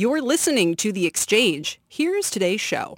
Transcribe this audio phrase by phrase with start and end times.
[0.00, 1.78] You're listening to The Exchange.
[1.86, 2.96] Here's today's show.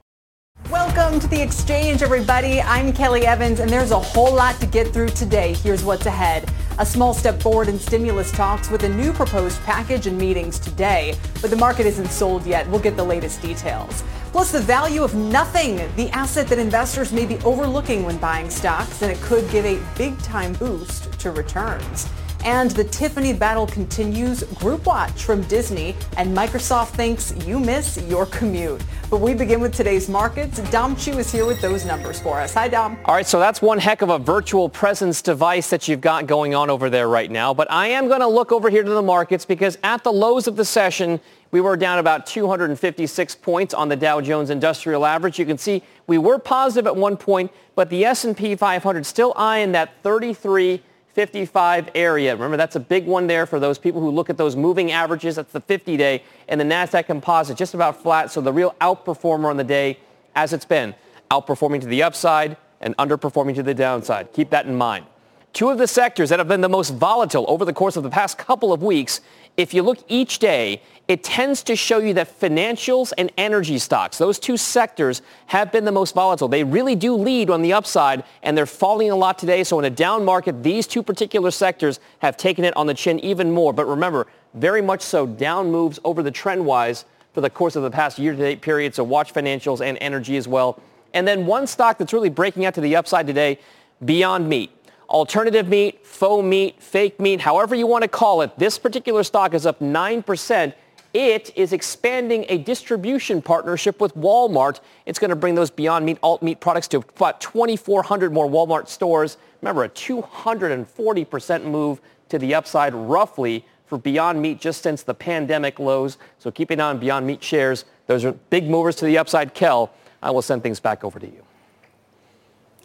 [0.71, 2.61] Welcome to The Exchange, everybody.
[2.61, 5.55] I'm Kelly Evans, and there's a whole lot to get through today.
[5.55, 6.49] Here's what's ahead.
[6.79, 11.17] A small step forward in stimulus talks with a new proposed package and meetings today,
[11.41, 12.69] but the market isn't sold yet.
[12.69, 14.05] We'll get the latest details.
[14.31, 19.03] Plus, the value of nothing, the asset that investors may be overlooking when buying stocks,
[19.03, 22.09] and it could give a big-time boost to returns.
[22.45, 24.43] And the Tiffany battle continues.
[24.43, 28.83] GroupWatch from Disney and Microsoft thinks you miss your commute.
[29.09, 30.59] But we begin with today's markets.
[30.71, 32.55] Dom Chu is here with those numbers for us.
[32.55, 32.99] Hi, Dom.
[33.05, 36.55] All right, so that's one heck of a virtual presence device that you've got going
[36.55, 37.55] on over there right now.
[37.55, 40.49] But I am going to look over here to the markets because at the lows
[40.49, 41.21] of the session,
[41.53, 45.39] we were down about 256 points on the Dow Jones Industrial Average.
[45.39, 49.73] You can see we were positive at one point, but the S&P 500 still eyeing
[49.73, 50.83] that 33
[51.15, 52.35] 55 area.
[52.35, 55.37] Remember, that's a big one there for those people who look at those moving averages.
[55.37, 56.23] That's the 50-day.
[56.49, 58.31] And the NASDAQ composite just about flat.
[58.31, 59.99] So the real outperformer on the day,
[60.35, 60.95] as it's been,
[61.31, 64.33] outperforming to the upside and underperforming to the downside.
[64.33, 65.07] Keep that in mind.
[65.53, 68.11] Two of the sectors that have been the most volatile over the course of the
[68.11, 69.21] past couple of weeks
[69.57, 74.19] if you look each day, it tends to show you that financials and energy stocks,
[74.19, 76.49] those two sectors have been the most volatile.
[76.49, 79.65] They really do lead on the upside and they're falling a lot today.
[79.65, 83.19] So in a down market, these two particular sectors have taken it on the chin
[83.21, 83.73] even more.
[83.73, 87.83] But remember, very much so down moves over the trend wise for the course of
[87.83, 88.95] the past year to date period.
[88.95, 90.81] So watch financials and energy as well.
[91.15, 93.59] And then one stock that's really breaking out to the upside today,
[94.05, 94.71] Beyond Meat
[95.13, 99.55] alternative meat, faux meat, fake meat, however you want to call it, this particular stock
[99.55, 100.75] is up 9%.
[101.13, 104.81] It is expanding a distribution partnership with Walmart.
[105.05, 108.89] It's going to bring those Beyond Meat alt meat products to about 2,400 more Walmart
[108.89, 109.37] stores.
[109.61, 115.79] Remember, a 240% move to the upside roughly for Beyond Meat just since the pandemic
[115.79, 116.17] lows.
[116.39, 117.85] So keep an eye on Beyond Meat shares.
[118.07, 119.53] Those are big movers to the upside.
[119.53, 121.45] Kel, I will send things back over to you.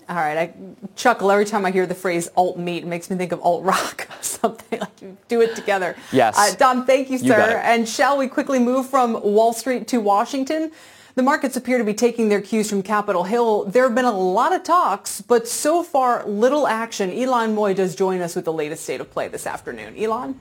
[0.09, 0.53] All right, I
[0.95, 2.83] chuckle every time I hear the phrase alt meat.
[2.83, 5.95] It makes me think of alt rock, or something like do it together.
[6.13, 6.37] Yes.
[6.37, 7.57] Uh, Dom, thank you, You sir.
[7.57, 7.61] it.
[7.65, 10.71] and shall we quickly move from Wall Street to Washington?
[11.15, 13.65] The markets appear to be taking their cues from Capitol Hill.
[13.65, 17.09] There have been a lot of talks, but so far little action.
[17.09, 19.95] Ylan Mui does join us with the latest state of play this afternoon.
[19.95, 20.35] Ylan?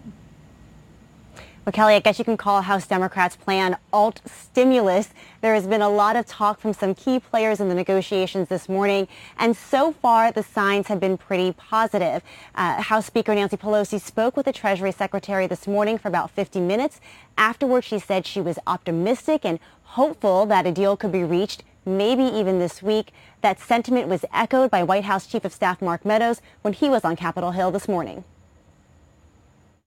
[1.66, 5.09] Well, Kelly, I guess you can call House Democrats' plan alt stimulus.
[5.41, 8.69] There has been a lot of talk from some key players in the negotiations this
[8.69, 12.22] morning, and so far the signs have been pretty positive.
[12.54, 16.60] Uh, House Speaker Nancy Pelosi spoke with the Treasury Secretary this morning for about 50
[16.60, 17.00] minutes.
[17.37, 22.22] Afterwards, she said she was optimistic and hopeful that a deal could be reached maybe
[22.22, 23.10] even this week.
[23.41, 27.04] That sentiment was echoed by White House Chief of Staff Mark Meadows when he was
[27.04, 28.22] on Capitol Hill this morning.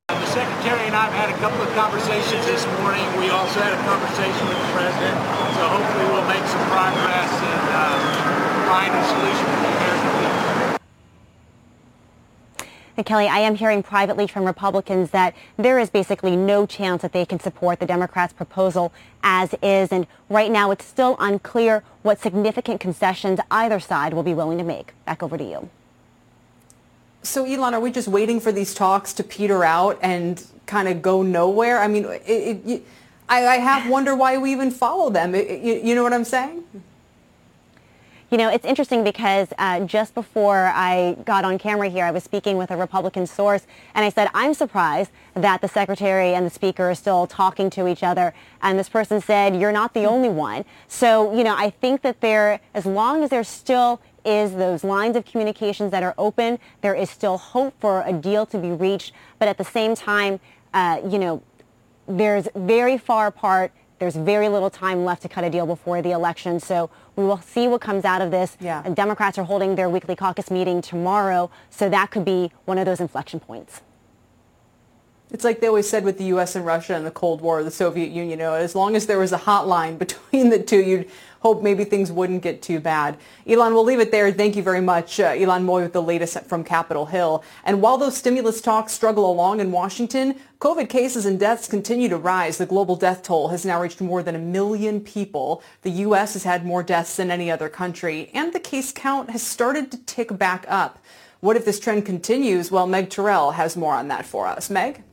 [0.10, 3.06] The secretary and I have had a couple of conversations this morning.
[3.22, 5.14] We also had a conversation with the president.
[5.54, 7.94] So hopefully we'll make some progress and uh,
[8.66, 10.10] find a solution for the American
[12.98, 13.04] people.
[13.06, 17.24] Kelly, I am hearing privately from Republicans that there is basically no chance that they
[17.26, 18.92] can support the Democrats' proposal
[19.22, 19.92] as is.
[19.92, 24.64] And right now it's still unclear what significant concessions either side will be willing to
[24.64, 24.94] make.
[25.06, 25.70] Back over to you.
[27.22, 31.02] So, Ylan, are we just waiting for these talks to peter out and kind of
[31.02, 31.80] go nowhere?
[31.80, 32.84] I mean, it, it,
[33.28, 35.36] I, I have wonder why we even follow them.
[35.36, 36.64] It- you, you know what I'm saying?
[38.32, 42.24] You know, it's interesting because uh, just before I got on camera here, I was
[42.24, 43.66] speaking with a Republican source,
[43.96, 47.88] and I said, I'm surprised that the secretary and the speaker are still talking to
[47.88, 48.36] each other.
[48.62, 50.64] And this person said, you're not the only one.
[50.88, 55.16] So, you know, I think that there, as long as there still is those lines
[55.16, 59.14] of communications that are open, there is still hope for a deal to be reached.
[59.38, 60.40] But at the same time,
[60.74, 61.42] uh, you know,
[62.08, 63.72] there's very far apart.
[64.00, 66.60] There's very little time left to cut a deal before the election.
[66.60, 68.58] So we will see what comes out of this.
[68.60, 68.82] Yeah.
[68.86, 71.52] And Democrats are holding their weekly caucus meeting tomorrow.
[71.70, 73.82] So that could be one of those inflection points.
[75.32, 76.56] It's like they always said with the U.S.
[76.56, 79.20] and Russia and the Cold War, the Soviet Union, you know, as long as there
[79.20, 81.10] was a hotline between the two, you'd
[81.42, 83.16] hope maybe things wouldn't get too bad.
[83.46, 84.32] Ylan, we'll leave it there.
[84.32, 85.20] Thank you very much.
[85.20, 87.44] Uh, Ylan Mui with the latest from Capitol Hill.
[87.64, 92.18] And while those stimulus talks struggle along in Washington, COVID cases and deaths continue to
[92.18, 92.58] rise.
[92.58, 95.64] The global death toll has now reached more than a million people.
[95.84, 96.34] The U.S.
[96.34, 100.04] has had more deaths than any other country, and the case count has started to
[100.06, 101.00] tick back up.
[101.40, 102.70] What if this trend continues?
[102.72, 104.70] Well, Meg Terrell has more on that for us.
[104.70, 105.04] Meg?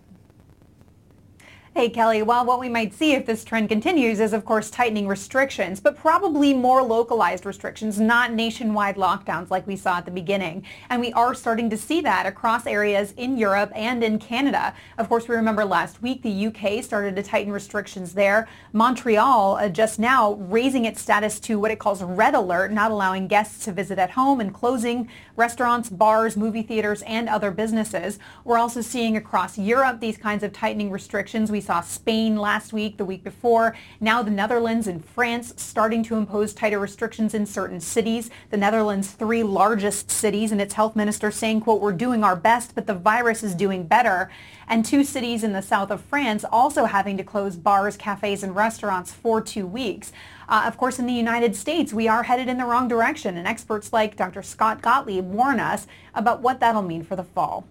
[1.76, 2.23] Hey, Kelly.
[2.23, 5.94] Well, what we might see if this trend continues is, of course, tightening restrictions, but
[5.94, 10.64] probably more localized restrictions, not nationwide lockdowns like we saw at the beginning.
[10.88, 14.75] And we are starting to see that across areas in Europe and in Canada.
[14.96, 18.49] Of course, we remember last week the UK started to tighten restrictions there.
[18.72, 23.29] Montreal uh, just now raising its status to what it calls red alert, not allowing
[23.29, 28.19] guests to visit at home and closing restaurants, bars, movie theaters, and other businesses.
[28.44, 31.52] We're also seeing across Europe these kinds of tightening restrictions.
[31.52, 33.76] We saw Spain last week, the week before.
[34.00, 38.30] Now the Netherlands and France starting to impose tighter restrictions in certain cities.
[38.50, 42.74] The Netherlands' three largest cities and its health minister saying, quote, we're doing our best,
[42.74, 44.30] but the virus is doing better.
[44.68, 48.54] And two cities in the south of France also having to close bars, cafes, and
[48.54, 50.12] restaurants for two weeks.
[50.48, 53.46] Uh, of course, in the United States, we are headed in the wrong direction, and
[53.46, 54.42] experts like Dr.
[54.42, 57.66] Scott Gottlieb warn us about what that'll mean for the fall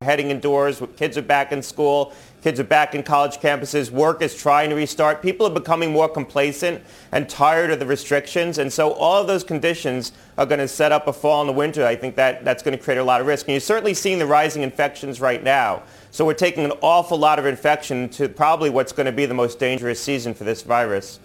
[0.00, 4.32] heading indoors, kids are back in school, kids are back in college campuses, work is
[4.32, 5.20] trying to restart.
[5.20, 6.80] People are becoming more complacent
[7.10, 8.58] and tired of the restrictions.
[8.58, 11.52] And so all of those conditions are going to set up a fall in the
[11.52, 11.84] winter.
[11.84, 13.48] I think that that's going to create a lot of risk.
[13.48, 15.82] And you're certainly seeing the rising infections right now.
[16.12, 19.34] So we're taking an awful lot of infection to probably what's going to be the
[19.34, 21.18] most dangerous season for this virus.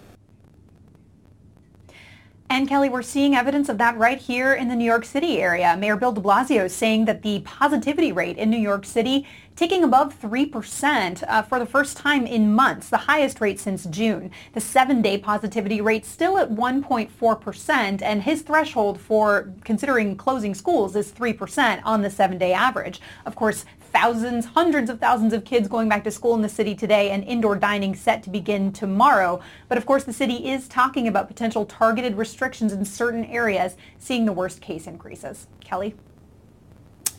[2.54, 5.76] And Kelly, we're seeing evidence of that right here in the New York City area.
[5.76, 10.22] Mayor Bill de Blasio saying that the positivity rate in New York City ticking above
[10.22, 14.30] 3% uh, for the first time in months, the highest rate since June.
[14.54, 21.12] The seven-day positivity rate still at 1.4%, and his threshold for considering closing schools is
[21.12, 23.02] 3% on the seven-day average.
[23.26, 26.74] Of course, thousands, hundreds of thousands of kids going back to school in the city
[26.76, 29.40] today and indoor dining set to begin tomorrow.
[29.70, 34.26] But of course, the city is talking about potential targeted restrictions in certain areas, seeing
[34.26, 35.48] the worst case increases.
[35.60, 35.96] Kelly?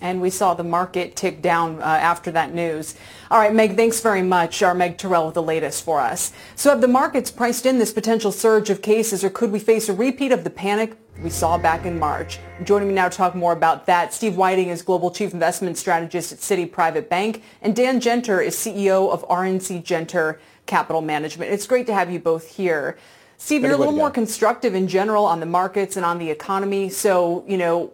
[0.01, 2.95] And we saw the market tick down uh, after that news.
[3.31, 4.63] All right, Meg, thanks very much.
[4.63, 6.33] Our Meg Terrell with the latest for us.
[6.57, 9.89] So have the markets priced in this potential surge of cases, or could we face
[9.89, 12.41] a repeat of the panic we saw back in March.
[12.65, 16.33] Joining me now to talk more about that, Steve Wieting is Global Chief Investment Strategist
[16.33, 21.53] at Citi Private Bank, and Dan Genter is CEO of RNC Genter Capital Management.
[21.53, 22.99] It's great to have you both here.
[23.37, 26.89] Steve, you're a little more constructive in general on the markets and on the economy.
[26.89, 27.93] So, you know,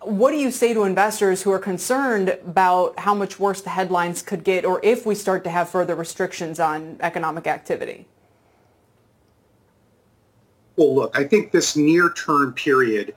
[0.00, 4.22] what do you say to investors who are concerned about how much worse the headlines
[4.22, 8.06] could get or if we start to have further restrictions on economic activity?
[10.76, 13.14] Well, look, I think this near-term period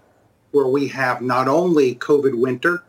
[0.52, 2.84] where we have not only COVID winter,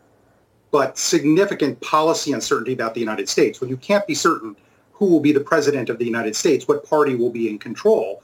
[0.71, 4.55] but significant policy uncertainty about the United States, when you can't be certain
[4.91, 8.23] who will be the president of the United States, what party will be in control,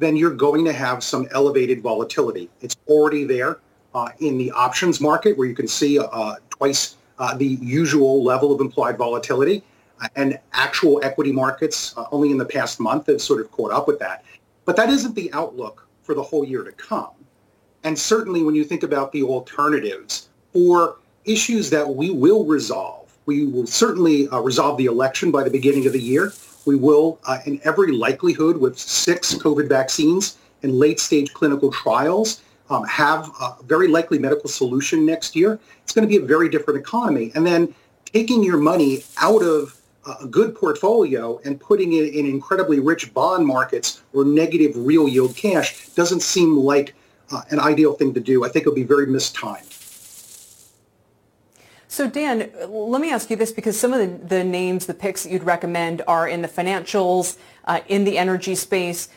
[0.00, 2.48] then you're going to have some elevated volatility.
[2.60, 3.58] It's already there
[3.94, 8.52] uh, in the options market where you can see uh, twice uh, the usual level
[8.52, 9.62] of implied volatility.
[10.00, 13.70] Uh, and actual equity markets uh, only in the past month have sort of caught
[13.70, 14.24] up with that.
[14.64, 17.10] But that isn't the outlook for the whole year to come.
[17.84, 23.46] And certainly when you think about the alternatives for issues that we will resolve, we
[23.46, 26.32] will certainly uh, resolve the election by the beginning of the year.
[26.66, 32.84] We will, uh, in every likelihood, with six COVID vaccines and late-stage clinical trials, um,
[32.84, 35.58] have a very likely medical solution next year.
[35.82, 37.32] It's going to be a very different economy.
[37.34, 37.74] And then
[38.04, 39.80] taking your money out of
[40.22, 45.36] a good portfolio and putting it in incredibly rich bond markets or negative real yield
[45.36, 46.94] cash doesn't seem like
[47.30, 48.44] uh, an ideal thing to do.
[48.44, 49.69] I think it would be very mistimed.
[51.90, 55.24] So Dan, let me ask you this because some of the, the names, the picks
[55.24, 59.08] that you'd recommend are in the financials, uh, in the energy space.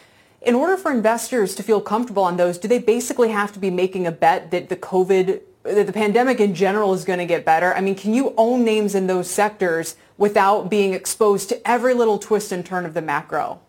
[0.42, 3.70] In order for investors to feel comfortable on those, do they basically have to be
[3.70, 7.46] making a bet that the COVID that the pandemic in general is going to get
[7.46, 7.76] better?
[7.76, 12.18] I mean, can you own names in those sectors without being exposed to every little
[12.18, 13.62] twist and turn of the macro?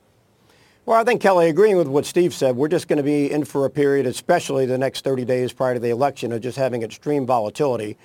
[0.86, 3.44] Well, I think, Kelly, agreeing with what Steve said, we're just going to be in
[3.44, 6.82] for a period, especially the next 30 days prior to the election, of just having
[6.82, 7.98] extreme volatility.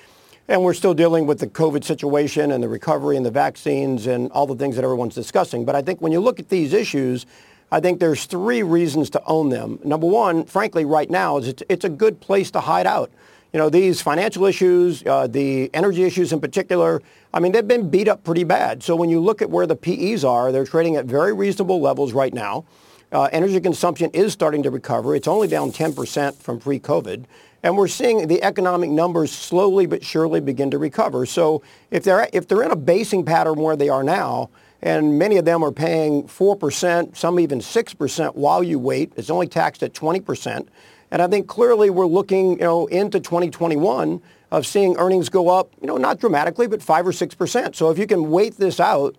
[0.50, 4.32] And we're still dealing with the COVID situation and the recovery and the vaccines and
[4.32, 5.63] all the things that everyone's discussing.
[5.63, 7.27] But I think when you look at these issues,
[7.72, 9.77] I think there's three reasons to own them.
[9.84, 13.12] Number one, frankly, right now, is it's, it's a good place to hide out
[13.53, 17.01] you know, these financial issues, uh, the energy issues in particular,
[17.34, 18.84] I mean, they've been beat up pretty bad.
[18.84, 22.13] So when you look at where the PEs are, they're trading at very reasonable levels
[22.13, 22.65] right now.
[23.12, 25.15] Uh, energy consumption is starting to recover.
[25.15, 27.25] It's only down 10% from pre-COVID.
[27.63, 31.25] And we're seeing the economic numbers slowly but surely begin to recover.
[31.25, 31.62] So
[31.92, 34.50] if they're, if they're in a basing pattern where they are now,
[34.82, 39.48] and many of them are paying 4%, some even 6% while you wait, it's only
[39.48, 40.68] taxed at 20%.
[41.12, 45.72] And I think clearly we're looking, you know, into 2021 of seeing earnings go up,
[45.82, 47.75] you know, not dramatically, but 5 or 6%.
[47.75, 49.16] So if you can wait this out,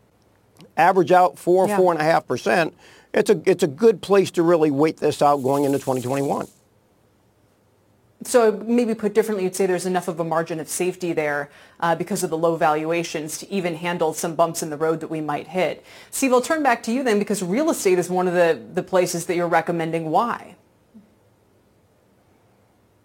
[0.77, 1.79] average out 4, yeah.
[1.79, 2.73] 4.5%,
[3.13, 6.47] it's a, it's a good place to really wait this out going into 2021.
[8.23, 11.51] So maybe put differently, you'd say there's enough of a margin of safety there
[11.81, 15.09] uh, because of the low valuations to even handle some bumps in the road that
[15.09, 15.83] we might hit.
[16.11, 18.83] Steve, I'll turn back to you then because real estate is one of the, the
[18.83, 20.11] places that you're recommending.
[20.11, 20.57] Why?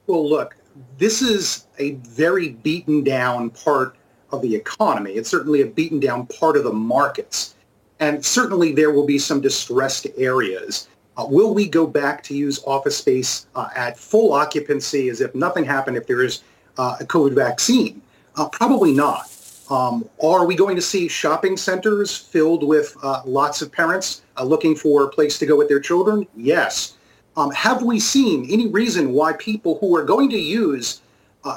[0.07, 0.57] Well, look,
[0.97, 3.95] this is a very beaten down part
[4.33, 5.13] of the economy.
[5.13, 7.55] It's certainly a beaten down part of the markets.
[8.01, 10.89] And certainly there will be some distressed areas.
[11.17, 15.33] Uh, will we go back to use office space uh, at full occupancy as if
[15.33, 16.43] nothing happened if there is
[16.77, 18.01] uh, a COVID vaccine?
[18.35, 19.31] Uh, probably not.
[19.69, 24.43] Um, are we going to see shopping centers filled with uh, lots of parents uh,
[24.43, 26.27] looking for a place to go with their children?
[26.35, 26.97] Yes.
[27.37, 31.01] Um, have we seen any reason why people who are going to use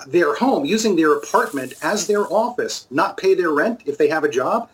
[0.06, 4.22] their home, using their apartment as their office, not pay their rent if they have
[4.22, 4.68] a job?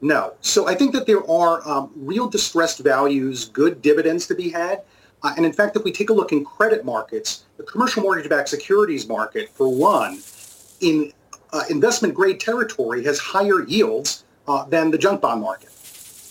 [0.00, 0.34] No.
[0.40, 4.82] So I think that there are um, real distressed values, good dividends to be had.
[5.22, 8.48] Uh, and in fact, if we take a look in credit markets, the commercial mortgage-backed
[8.48, 10.20] securities market, for one,
[10.80, 11.12] in
[11.52, 15.70] uh, investment grade territory has higher yields uh, than the junk bond market.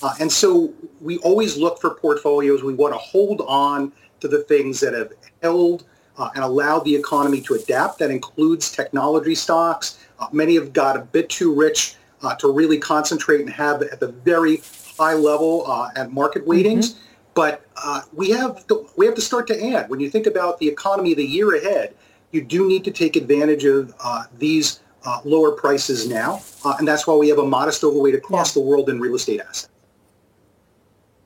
[0.03, 2.63] Uh, and so we always look for portfolios.
[2.63, 5.85] We want to hold on to the things that have held
[6.17, 7.99] uh, and allowed the economy to adapt.
[7.99, 9.99] That includes technology stocks.
[10.19, 11.95] Uh, many have got a bit too rich
[12.25, 14.61] uh, to really concentrate and have at the very
[14.97, 16.93] high level uh, at market weightings.
[16.93, 16.99] Mm-hmm.
[17.35, 19.89] But uh, we have to, we have to start to add.
[19.89, 21.93] When you think about the economy the year ahead,
[22.31, 26.87] you do need to take advantage of uh, these uh, lower prices now, uh, and
[26.87, 28.61] that's why we have a modest overweight across yeah.
[28.61, 29.69] the world in real estate assets.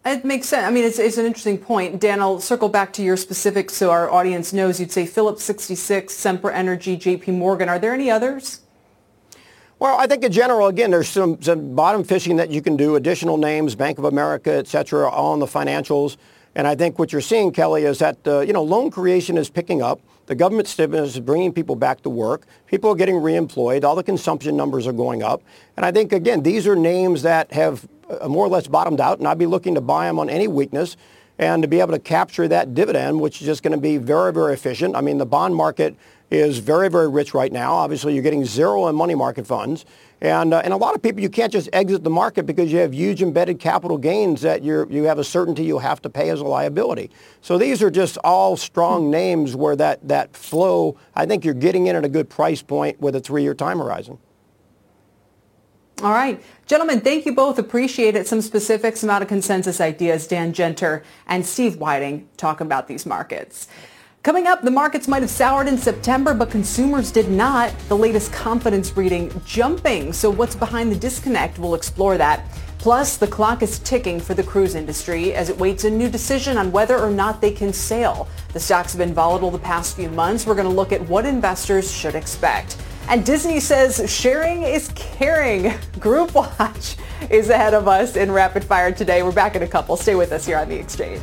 [0.06, 0.66] It makes sense.
[0.66, 2.02] I mean, it's, it's an interesting point.
[2.02, 4.80] Dan, I'll circle back to your specifics so our audience knows.
[4.80, 7.70] You'd say Phillips 66, Sempra Energy, JP Morgan.
[7.70, 8.62] Are there any others?
[9.80, 12.98] Well, I think in general, again, there's some, some bottom fishing that you can do,
[12.98, 16.18] additional names, Bank of America, et cetera, on the financials.
[16.54, 19.50] And I think what you're seeing, Kelly, is that, uh, you know, loan creation is
[19.50, 20.02] picking up.
[20.26, 22.46] The government stimulus is bringing people back to work.
[22.68, 23.86] People are getting reemployed.
[23.86, 25.42] All the consumption numbers are going up.
[25.78, 29.20] And I think, again, these are names that have uh, more or less bottomed out,
[29.20, 30.98] and I'd be looking to buy them on any weakness
[31.40, 34.32] and to be able to capture that dividend, which is just going to be very,
[34.34, 34.96] very efficient.
[34.96, 35.96] I mean, the bond market
[36.30, 37.74] is very, very rich right now.
[37.74, 39.86] Obviously, you're getting zero in money market funds.
[40.22, 42.80] And, uh, and a lot of people, you can't just exit the market because you
[42.80, 46.30] have huge embedded capital gains that you you have a certainty you'll have to pay
[46.30, 47.10] as a liability.
[47.42, 51.88] So these are just all strong names where that, that flow, I think you're getting
[51.88, 54.18] in at a good price point with a three-year time horizon.
[56.02, 56.42] All right.
[56.66, 57.60] Gentlemen, thank you both.
[57.60, 58.26] Appreciate it.
[58.26, 60.28] Some specifics, some out of consensus ideas.
[60.28, 63.68] Dan Genter and Steve Wieting talk about these markets.
[64.24, 67.74] Coming up, the markets might have soured in September, but consumers did not.
[67.90, 70.14] The latest confidence reading jumping.
[70.14, 71.60] So what's behind the disconnect?
[71.60, 72.46] We'll explore that.
[72.78, 76.58] Plus, the clock is ticking for the cruise industry as it waits a new decision
[76.58, 78.30] on whether or not they can sail.
[78.54, 80.46] The stocks have been volatile the past few months.
[80.46, 82.78] We're going to look at what investors should expect.
[83.10, 85.64] And Disney says sharing is caring.
[85.98, 86.96] GroupWatch
[87.32, 89.24] is ahead of us in rapid fire today.
[89.24, 89.98] We're back in a couple.
[89.98, 91.20] Stay with us here on the exchange.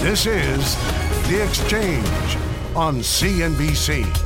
[0.00, 0.76] This is
[1.28, 2.36] The Exchange
[2.76, 4.25] on CNBC.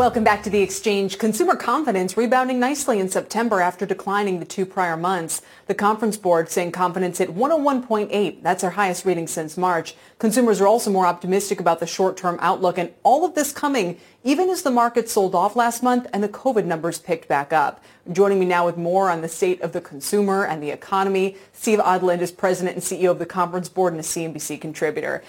[0.00, 1.18] Welcome back to the exchange.
[1.18, 5.42] Consumer confidence rebounding nicely in September after declining the two prior months.
[5.66, 8.42] The conference board saying confidence at 101.8.
[8.42, 9.94] That's our highest reading since March.
[10.18, 14.48] Consumers are also more optimistic about the short-term outlook and all of this coming even
[14.48, 17.84] as the market sold off last month and the COVID numbers picked back up.
[18.10, 21.78] Joining me now with more on the state of the consumer and the economy, Steve
[21.78, 25.22] Odland is president and CEO of the conference board and a CNBC contributor.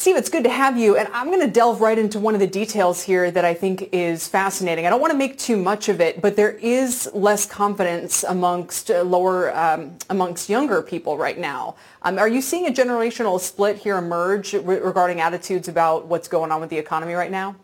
[0.00, 0.96] Steve, it's good to have you.
[0.96, 3.90] And I'm going to delve right into one of the details here that I think
[3.92, 4.86] is fascinating.
[4.86, 8.90] I don't want to make too much of it, but there is less confidence amongst
[8.90, 11.76] uh, lower, um, amongst younger people right now.
[12.00, 16.50] Um, are you seeing a generational split here emerge re- regarding attitudes about what's going
[16.50, 17.56] on with the economy right now?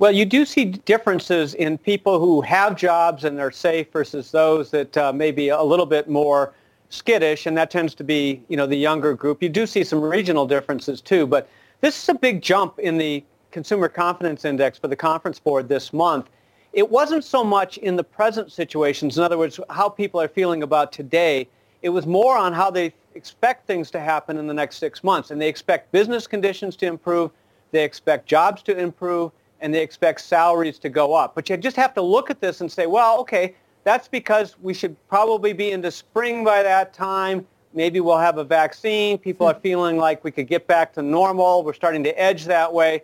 [0.00, 4.72] Well, you do see differences in people who have jobs and they're safe versus those
[4.72, 6.52] that uh, may be a little bit more
[6.92, 9.42] skittish, and that tends to be, you know, the younger group.
[9.42, 11.48] You do see some regional differences too, but
[11.80, 15.92] this is a big jump in the Consumer Confidence Index for the Conference Board this
[15.92, 16.28] month.
[16.72, 20.62] It wasn't so much in the present situations, in other words, how people are feeling
[20.62, 21.48] about today.
[21.80, 25.30] It was more on how they expect things to happen in the next six months,
[25.30, 27.30] and they expect business conditions to improve,
[27.70, 31.34] they expect jobs to improve, and they expect salaries to go up.
[31.34, 34.74] But you just have to look at this and say, well, okay, that's because we
[34.74, 37.46] should probably be into spring by that time.
[37.74, 39.18] Maybe we'll have a vaccine.
[39.18, 39.60] People are hmm.
[39.60, 41.64] feeling like we could get back to normal.
[41.64, 43.02] We're starting to edge that way.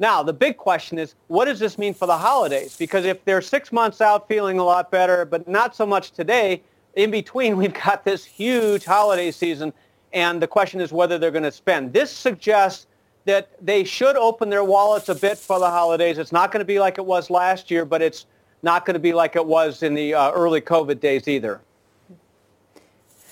[0.00, 2.76] Now, the big question is, what does this mean for the holidays?
[2.76, 6.62] Because if they're six months out feeling a lot better, but not so much today,
[6.94, 9.72] in between we've got this huge holiday season,
[10.12, 11.92] and the question is whether they're going to spend.
[11.92, 12.86] This suggests
[13.24, 16.16] that they should open their wallets a bit for the holidays.
[16.16, 18.24] It's not going to be like it was last year, but it's
[18.62, 21.60] not going to be like it was in the uh, early COVID days either.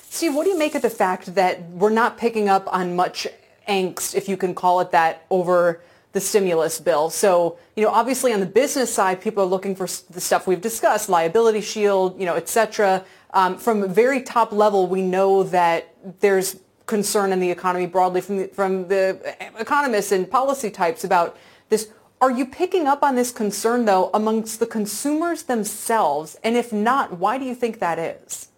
[0.09, 3.27] Steve, what do you make of the fact that we're not picking up on much
[3.69, 7.11] angst, if you can call it that, over the stimulus bill?
[7.11, 10.61] So, you know, obviously on the business side, people are looking for the stuff we've
[10.61, 13.05] discussed, liability shield, you know, et cetera.
[13.35, 18.21] Um, from a very top level, we know that there's concern in the economy broadly
[18.21, 21.37] from the, from the economists and policy types about
[21.69, 21.91] this
[22.21, 26.37] are you picking up on this concern, though, amongst the consumers themselves?
[26.43, 28.49] And if not, why do you think that is?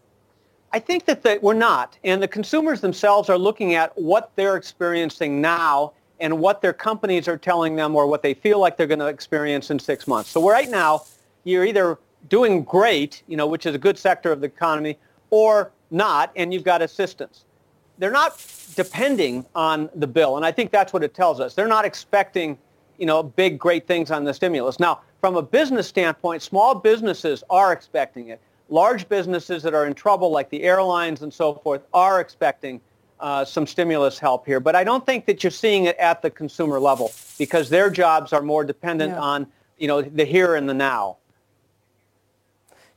[0.73, 1.99] I think that they, we're not.
[2.05, 7.27] And the consumers themselves are looking at what they're experiencing now and what their companies
[7.27, 10.31] are telling them or what they feel like they're going to experience in six months.
[10.31, 11.03] So right now,
[11.45, 11.99] you're either
[12.29, 14.99] doing great, you know, which is a good sector of the economy,
[15.31, 17.45] or not, and you've got assistance.
[17.99, 18.45] They're not
[18.75, 21.55] depending on the bill, and I think that's what it tells us.
[21.55, 22.59] They're not expecting
[22.99, 24.79] you know, big, great things on the stimulus.
[24.79, 28.41] Now, from a business standpoint, small businesses are expecting it.
[28.69, 32.81] Large businesses that are in trouble, like the airlines and so forth, are expecting
[33.21, 34.61] uh, some stimulus help here.
[34.61, 38.33] But I don't think that you're seeing it at the consumer level because their jobs
[38.33, 39.21] are more dependent yeah.
[39.21, 39.47] on,
[39.79, 41.17] you know, the here and the now.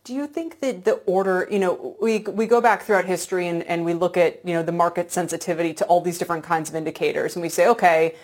[0.03, 3.61] Do you think that the order, you know, we, we go back throughout history and,
[3.63, 6.75] and we look at, you know, the market sensitivity to all these different kinds of
[6.75, 8.15] indicators and we say, okay,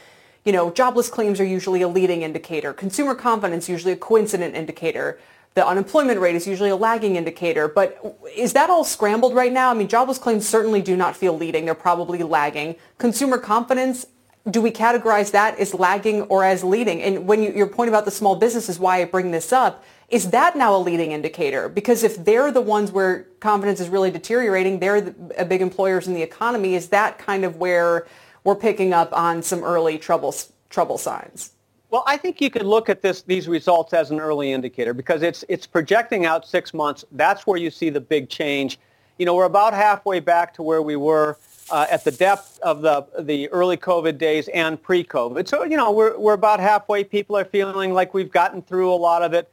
[0.45, 2.73] you know, jobless claims are usually a leading indicator.
[2.73, 5.19] Consumer confidence usually a coincident indicator.
[5.55, 7.67] The unemployment rate is usually a lagging indicator.
[7.67, 9.71] But is that all scrambled right now?
[9.71, 11.65] I mean, jobless claims certainly do not feel leading.
[11.65, 12.75] They're probably lagging.
[12.97, 14.05] Consumer confidence,
[14.49, 17.01] do we categorize that as lagging or as leading?
[17.01, 19.83] And when you, your point about the small business is why I bring this up.
[20.09, 21.67] Is that now a leading indicator?
[21.67, 26.13] Because if they're the ones where confidence is really deteriorating, they're the big employers in
[26.13, 26.75] the economy.
[26.75, 28.07] Is that kind of where
[28.47, 30.33] we're picking up on some early trouble,
[30.69, 31.51] trouble signs?
[31.89, 35.21] Well, I think you could look at this, these results as an early indicator because
[35.21, 37.03] it's, it's projecting out six months.
[37.11, 38.79] That's where you see the big change.
[39.17, 41.37] You know, we're about halfway back to where we were
[41.71, 45.45] uh, at the depth of the, the early COVID days and pre-COVID.
[45.45, 47.03] So, you know, we're, we're about halfway.
[47.03, 49.51] People are feeling like we've gotten through a lot of it.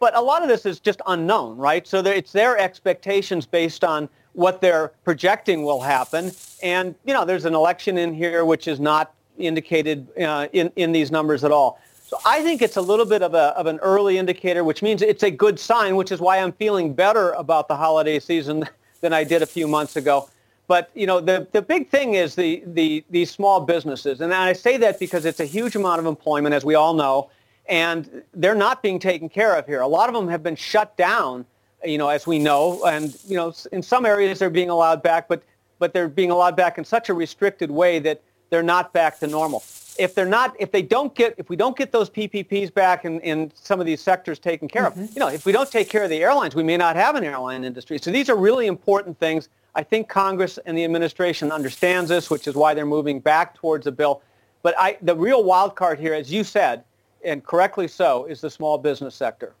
[0.00, 1.86] But a lot of this is just unknown, right?
[1.86, 6.32] So it's their expectations based on what they're projecting will happen.
[6.62, 10.92] And, you know, there's an election in here which is not indicated uh, in, in
[10.92, 11.80] these numbers at all.
[12.06, 15.02] So I think it's a little bit of, a, of an early indicator, which means
[15.02, 18.68] it's a good sign, which is why I'm feeling better about the holiday season
[19.00, 20.28] than I did a few months ago.
[20.66, 24.20] But, you know, the, the big thing is the, the, these small businesses.
[24.20, 27.30] And I say that because it's a huge amount of employment, as we all know,
[27.66, 29.80] and they're not being taken care of here.
[29.80, 31.44] A lot of them have been shut down
[31.84, 35.28] you know, as we know, and you know, in some areas they're being allowed back,
[35.28, 35.42] but
[35.78, 38.20] but they're being allowed back in such a restricted way that
[38.50, 39.62] they're not back to normal.
[39.98, 43.20] If they're not, if they don't get, if we don't get those PPPs back in,
[43.20, 45.02] in some of these sectors taken care mm-hmm.
[45.02, 47.14] of, you know, if we don't take care of the airlines, we may not have
[47.14, 47.98] an airline industry.
[47.98, 49.48] So these are really important things.
[49.76, 53.86] I think Congress and the administration understands this, which is why they're moving back towards
[53.86, 54.22] a bill.
[54.62, 56.84] But I, the real wild card here, as you said,
[57.24, 59.54] and correctly so, is the small business sector.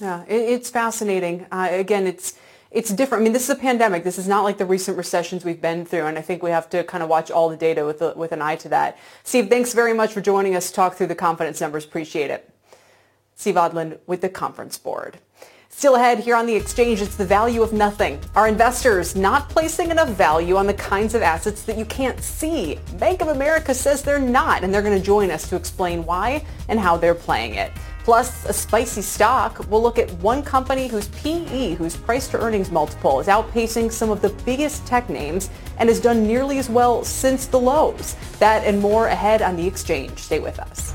[0.00, 1.46] Yeah, it, it's fascinating.
[1.50, 2.38] Uh, again, it's
[2.70, 3.22] it's different.
[3.22, 4.04] I mean, this is a pandemic.
[4.04, 6.68] This is not like the recent recessions we've been through, and I think we have
[6.70, 8.98] to kind of watch all the data with a, with an eye to that.
[9.22, 11.84] Steve, thanks very much for joining us to talk through the confidence numbers.
[11.84, 12.50] Appreciate it.
[13.34, 15.18] Steve Odland with the Conference Board.
[15.68, 18.18] Still ahead here on the exchange, it's the value of nothing.
[18.34, 22.78] Are investors not placing enough value on the kinds of assets that you can't see?
[22.98, 26.44] Bank of America says they're not, and they're going to join us to explain why
[26.68, 27.72] and how they're playing it.
[28.06, 29.68] Plus, a spicy stock.
[29.68, 34.10] We'll look at one company whose PE, whose price to earnings multiple, is outpacing some
[34.10, 38.14] of the biggest tech names and has done nearly as well since the lows.
[38.38, 40.20] That and more ahead on the exchange.
[40.20, 40.94] Stay with us.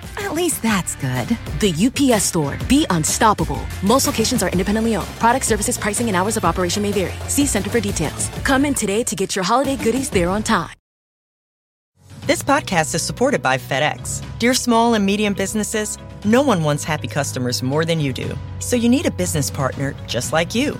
[0.17, 1.27] At least that's good.
[1.59, 2.57] The UPS store.
[2.67, 3.61] Be unstoppable.
[3.83, 5.07] Most locations are independently owned.
[5.19, 7.13] Product services, pricing, and hours of operation may vary.
[7.27, 8.29] See Center for details.
[8.43, 10.75] Come in today to get your holiday goodies there on time.
[12.27, 14.23] This podcast is supported by FedEx.
[14.37, 18.37] Dear small and medium businesses, no one wants happy customers more than you do.
[18.59, 20.79] So you need a business partner just like you.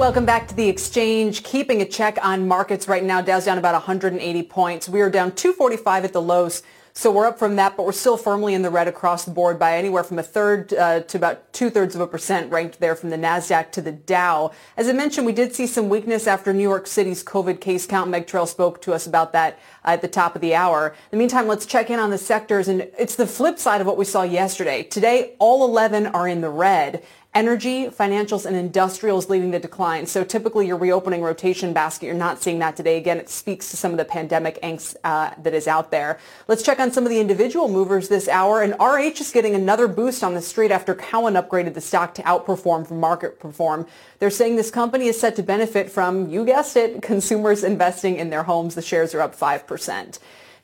[0.00, 1.42] Welcome back to the exchange.
[1.42, 3.20] Keeping a check on markets right now.
[3.20, 4.88] Dow's down about 180 points.
[4.88, 6.62] We are down 245 at the lows.
[6.94, 9.58] So we're up from that, but we're still firmly in the red across the board
[9.58, 13.10] by anywhere from a third uh, to about two-thirds of a percent ranked there from
[13.10, 14.50] the NASDAQ to the Dow.
[14.76, 18.10] As I mentioned, we did see some weakness after New York City's COVID case count.
[18.10, 20.88] Meg Terrell spoke to us about that uh, at the top of the hour.
[20.88, 22.68] In the meantime, let's check in on the sectors.
[22.68, 24.82] And it's the flip side of what we saw yesterday.
[24.82, 27.04] Today, all 11 are in the red.
[27.32, 30.04] Energy, financials, and industrials leading the decline.
[30.04, 32.96] So typically your reopening rotation basket, you're not seeing that today.
[32.96, 36.18] Again, it speaks to some of the pandemic angst uh, that is out there.
[36.48, 38.62] Let's check on some of the individual movers this hour.
[38.62, 42.22] And RH is getting another boost on the street after Cowen upgraded the stock to
[42.22, 43.86] outperform from market perform.
[44.18, 48.30] They're saying this company is set to benefit from, you guessed it, consumers investing in
[48.30, 48.74] their homes.
[48.74, 50.18] The shares are up 5%.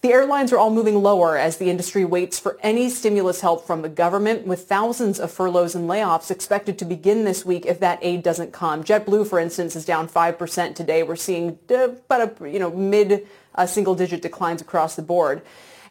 [0.07, 3.83] The airlines are all moving lower as the industry waits for any stimulus help from
[3.83, 7.99] the government, with thousands of furloughs and layoffs expected to begin this week if that
[8.03, 8.85] aid doesn't come.
[8.85, 11.03] JetBlue, for instance, is down 5% today.
[11.03, 15.43] We're seeing uh, about a you know mid uh, single digit declines across the board.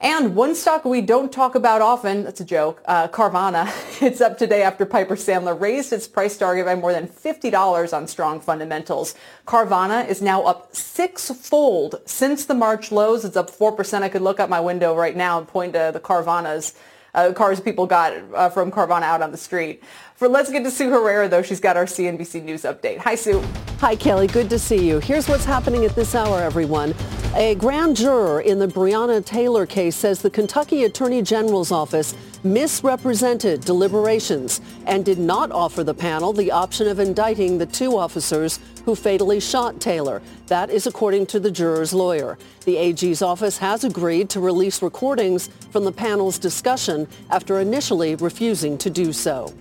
[0.02, 3.72] And one stock we don't talk about often, that's a joke, uh, Carvana.
[4.02, 8.08] It's up today after Piper Sandler raised its price target by more than $50 on
[8.08, 9.16] strong fundamentals.
[9.48, 13.24] Carvana is now up six-fold since the March lows.
[13.24, 14.02] It's up 4%.
[14.02, 16.74] I could look out my window right now and point to the Carvanas
[17.16, 19.82] uh, cars people got uh, from Carvana out on the street.
[20.16, 21.42] For Let's get to Sue Herrera, though.
[21.42, 23.00] She's got our CNBC News update.
[23.00, 23.44] Hi, Sue.
[23.80, 24.28] Hi, Kelly.
[24.28, 25.00] Good to see you.
[25.00, 26.96] Here's what's happening at this hour, everyone.
[27.36, 33.60] A grand juror in the Breonna Taylor case says the Kentucky Attorney General's office misrepresented
[33.66, 38.96] deliberations and did not offer the panel the option of indicting the two officers who
[38.96, 40.22] fatally shot Taylor.
[40.48, 42.38] That is according to the juror's lawyer.
[42.64, 48.78] The AG's office has agreed to release recordings from the panel's discussion after initially refusing
[48.78, 49.54] to do so.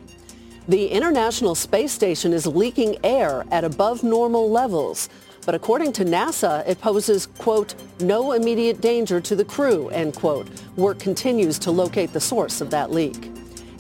[0.67, 5.11] The International Space Station is leaking air at above normal levels.
[5.45, 10.49] But according to NASA, it poses, quote, no immediate danger to the crew, end quote.
[10.77, 13.31] Work continues to locate the source of that leak.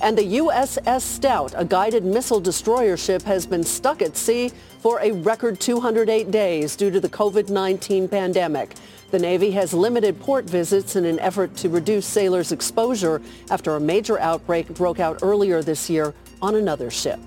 [0.03, 5.01] And the USS Stout, a guided missile destroyer ship, has been stuck at sea for
[5.01, 8.75] a record 208 days due to the COVID-19 pandemic.
[9.11, 13.81] The Navy has limited port visits in an effort to reduce sailors' exposure after a
[13.81, 17.21] major outbreak broke out earlier this year on another ship.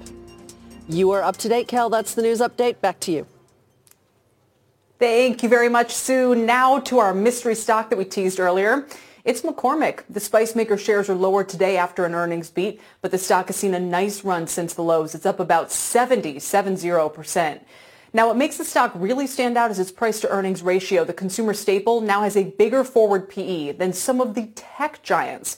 [0.89, 1.89] You are up to date, Kel.
[1.89, 2.79] That's the news update.
[2.79, 3.27] Back to you.
[4.99, 6.33] Thank you very much, Sue.
[6.33, 8.87] Now to our mystery stock that we teased earlier.
[9.23, 10.03] It's McCormick.
[10.09, 13.57] The spice maker shares are lower today after an earnings beat, but the stock has
[13.57, 15.13] seen a nice run since the lows.
[15.13, 17.59] It's up about 70, 70%.
[18.13, 21.03] Now, what makes the stock really stand out is its price to earnings ratio.
[21.03, 25.57] The consumer staple now has a bigger forward PE than some of the tech giants.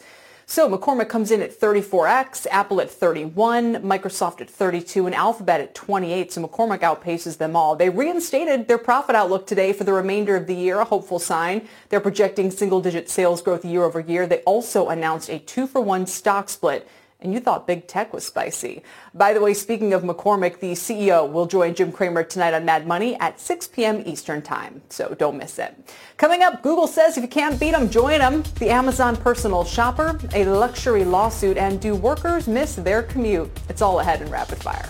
[0.52, 5.76] So McCormick comes in at 34x, Apple at 31, Microsoft at 32, and Alphabet at
[5.76, 6.34] 28.
[6.34, 7.76] So McCormick outpaces them all.
[7.76, 11.68] They reinstated their profit outlook today for the remainder of the year, a hopeful sign.
[11.90, 14.26] They're projecting single-digit sales growth year over year.
[14.26, 16.88] They also announced a two-for-one stock split
[17.22, 18.82] and you thought big tech was spicy.
[19.14, 22.88] By the way, speaking of McCormick, the CEO will join Jim Cramer tonight on Mad
[22.88, 24.04] Money at 6 p.m.
[24.06, 25.76] Eastern Time, so don't miss it.
[26.18, 28.44] Coming up, Google says if you can't beat them, join them.
[28.60, 33.52] The Amazon personal shopper, a luxury lawsuit, and do workers miss their commute?
[33.68, 34.90] It's all ahead in Rapid Fire.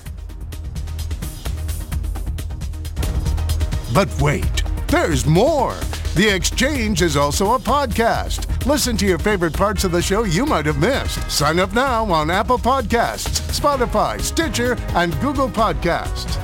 [3.92, 5.76] But wait, there's more.
[6.16, 8.66] The Exchange is also a podcast.
[8.66, 11.30] Listen to your favorite parts of the show you might have missed.
[11.32, 16.36] Sign up now on Apple Podcasts, Spotify, Stitcher, and Google Podcasts.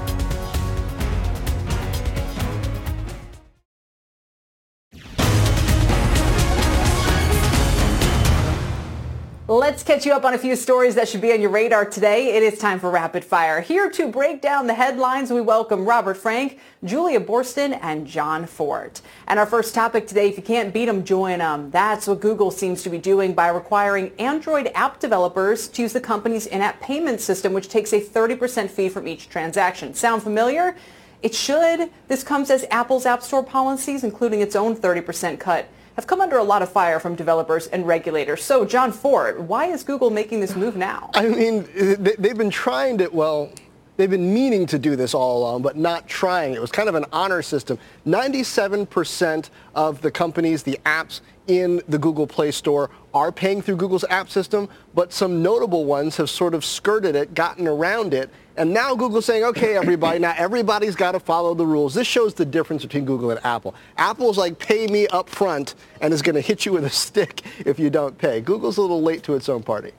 [9.56, 12.36] Let's catch you up on a few stories that should be on your radar today.
[12.36, 13.62] It is time for Rapid Fire.
[13.62, 19.00] Here to break down the headlines, we welcome Robert Frank, Julia Boorstin, and Jon Fortt.
[19.30, 21.72] And our first topic today, if you can't beat them, join them.
[21.72, 26.02] That's what Google seems to be doing by requiring Android app developers to use the
[26.02, 29.94] company's in-app payment system, which takes a 30% fee from each transaction.
[29.94, 30.76] Sound familiar?
[31.22, 31.90] It should.
[32.10, 36.38] This comes as Apple's App Store policies, including its own 30% cut have come under
[36.38, 38.44] a lot of fire from developers and regulators.
[38.44, 41.10] So, Jon Fortt, why is Google making this move now?
[41.14, 43.50] I mean, they've been trying to, well,
[43.98, 46.54] they've been meaning to do this all along, but not trying.
[46.54, 47.78] It was kind of an honor system.
[48.06, 54.06] 97% of the companies, the apps in the Google Play Store are paying through Google's
[54.10, 58.74] app system, but some notable ones have sort of skirted it, gotten around it, and
[58.74, 61.94] now Google's saying, okay, everybody, now everybody's got to follow the rules.
[61.94, 63.76] This shows the difference between Google and Apple.
[63.98, 67.42] Apple's like, pay me up front and is going to hit you with a stick
[67.66, 68.40] if you don't pay.
[68.40, 69.92] Google's a little late to its own party.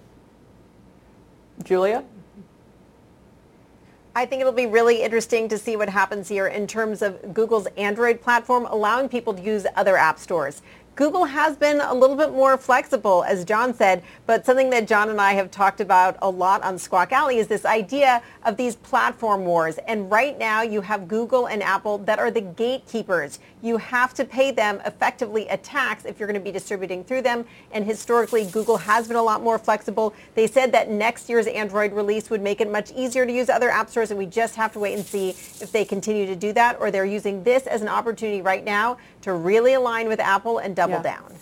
[1.65, 2.05] Julia?
[4.17, 7.67] I think it'll be really interesting to see what happens here in terms of Google's
[7.77, 10.63] Android platform allowing people to use other app stores.
[10.97, 15.11] Google has been a little bit more flexible, as Jon said, but something that Jon
[15.11, 18.77] and I have talked about a lot on Squawk Alley is this idea of these
[18.77, 19.77] platform wars.
[19.87, 23.41] And right now you have Google and Apple that are the gatekeepers.
[23.61, 27.23] You have to pay them effectively a tax if you're going to be distributing through
[27.23, 27.45] them.
[27.73, 30.15] And historically, Google has been a lot more flexible.
[30.35, 33.69] They said that next year's Android release would make it much easier to use other
[33.69, 36.55] app stores, and we just have to wait and see if they continue to do
[36.55, 40.59] that or they're using this as an opportunity right now to really align with Apple
[40.59, 41.03] and double yeah.
[41.03, 41.37] down.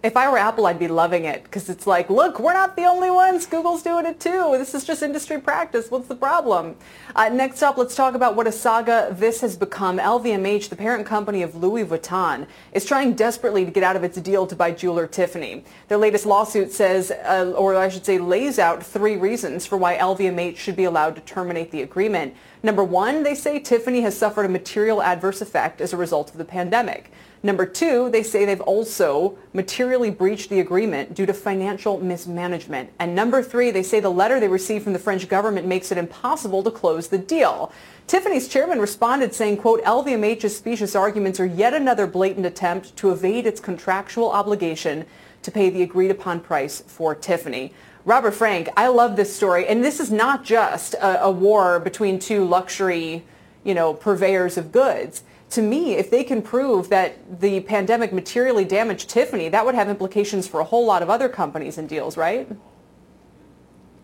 [0.00, 2.84] If I were Apple, I'd be loving it because it's like, look, we're not the
[2.84, 3.46] only ones.
[3.46, 4.54] Google's doing it too.
[4.56, 5.90] This is just industry practice.
[5.90, 6.76] What's the problem?
[7.16, 9.98] Uh, next up, let's talk about what a saga this has become.
[9.98, 14.16] LVMH, the parent company of Louis Vuitton, is trying desperately to get out of its
[14.20, 15.64] deal to buy jeweler Tiffany.
[15.88, 19.96] Their latest lawsuit says, uh, or I should say, lays out three reasons for why
[19.96, 22.34] LVMH should be allowed to terminate the agreement.
[22.62, 26.38] Number one, they say Tiffany has suffered a material adverse effect as a result of
[26.38, 27.12] the pandemic.
[27.40, 32.90] Number two, they say they've also materially breached the agreement due to financial mismanagement.
[32.98, 35.98] And number three, they say the letter they received from the French government makes it
[35.98, 37.70] impossible to close the deal.
[38.08, 43.46] Tiffany's chairman responded saying, quote, LVMH's specious arguments are yet another blatant attempt to evade
[43.46, 45.04] its contractual obligation
[45.42, 47.72] to pay the agreed upon price for Tiffany.
[48.08, 49.66] Robert Frank, I love this story.
[49.66, 53.22] And this is not just a, a war between two luxury,
[53.64, 55.24] you know, purveyors of goods.
[55.50, 59.90] To me, if they can prove that the pandemic materially damaged Tiffany, that would have
[59.90, 62.48] implications for a whole lot of other companies and deals, right?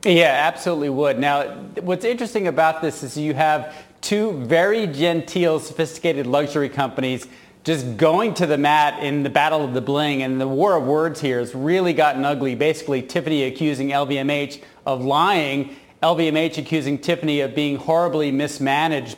[0.05, 1.19] Yeah, absolutely would.
[1.19, 7.27] Now, what's interesting about this is you have two very genteel, sophisticated luxury companies
[7.65, 10.85] just going to the mat in the battle of the bling and the war of
[10.85, 12.55] words here has really gotten ugly.
[12.55, 19.17] Basically, Tiffany accusing LVMH of lying, LVMH accusing Tiffany of being horribly mismanaged.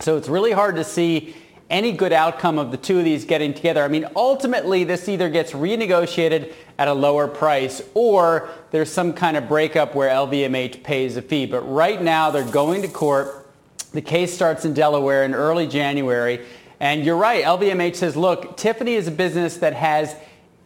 [0.00, 1.36] So it's really hard to see
[1.68, 3.82] any good outcome of the two of these getting together.
[3.84, 9.36] I mean, ultimately, this either gets renegotiated at a lower price or there's some kind
[9.36, 11.44] of breakup where LVMH pays a fee.
[11.44, 13.46] But right now, they're going to court.
[13.92, 16.40] The case starts in Delaware in early January.
[16.80, 17.44] And you're right.
[17.44, 20.14] LVMH says, look, Tiffany is a business that has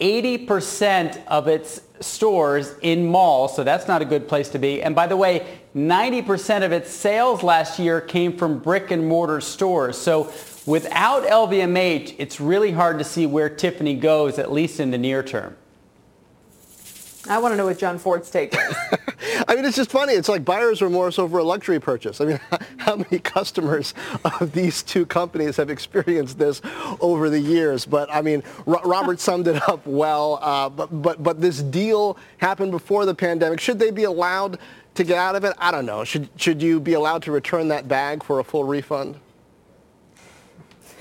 [0.01, 4.83] 80% of its stores in malls, so that's not a good place to be.
[4.83, 9.41] And by the way, 90% of its sales last year came from brick and mortar
[9.41, 9.99] stores.
[9.99, 10.33] So
[10.67, 15.23] without LVMH, it's really hard to see where Tiffany goes, at least in the near
[15.23, 15.57] term.
[17.29, 18.61] I want to know what Jon Fortt's take is.
[19.49, 20.15] I mean, it's just funny.
[20.15, 22.21] It's like buyer's remorse over a luxury purchase.
[22.21, 22.41] I mean,
[22.79, 23.95] how many customers
[24.41, 26.63] of these two companies have experienced this
[27.01, 27.85] over the years?
[27.85, 30.39] But I mean, Robert summed it up well.
[30.43, 33.61] Uh, but, but, but this deal happened before the pandemic.
[33.61, 34.59] Should they be allowed
[34.95, 35.55] to get out of it?
[35.59, 36.05] I don't know.
[36.05, 39.17] Should, should you be allowed to return that bag for a full refund?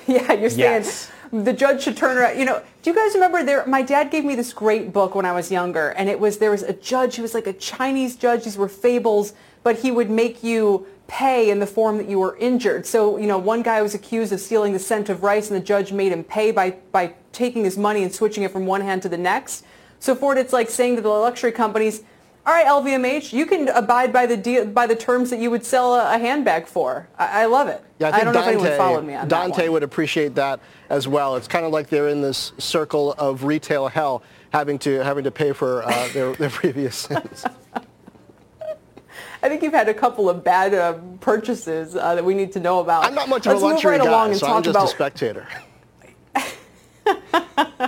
[0.10, 1.12] Yeah, you're saying yes.
[1.32, 2.40] The judge should turn around.
[2.40, 3.66] You know, do you guys remember there?
[3.66, 6.52] My dad gave me this great book when I was younger, and it was there
[6.52, 7.16] was a judge.
[7.16, 8.46] He was like a Chinese judge.
[8.46, 12.38] These were fables, but he would make you pay in the form that you were
[12.38, 12.86] injured.
[12.86, 15.66] So, you know, one guy was accused of stealing the scent of rice, and the
[15.66, 19.02] judge made him pay by by taking his money and switching it from one hand
[19.04, 19.66] to the next.
[20.00, 22.04] So, Fortt, it's like saying to the luxury companies
[22.48, 25.66] all right, LVMH, you can abide by the deal, by the terms that you would
[25.66, 27.10] sell a, a handbag for.
[27.18, 27.84] I, I, love it.
[28.00, 30.36] Yeah, I, I don't Dante, know if anyone followed me on Dante that would appreciate
[30.36, 31.36] that as well.
[31.36, 35.32] It's kind of like they're in this circle of retail hell, having to having to
[35.32, 37.44] pay for uh, their, their previous sins.
[39.44, 42.62] I think you've had a couple of bad uh, purchases uh, that we need to
[42.62, 43.04] know about.
[43.04, 44.86] I'm not much of Let's a luxury right guy, so I'm just about...
[44.86, 45.48] a spectator.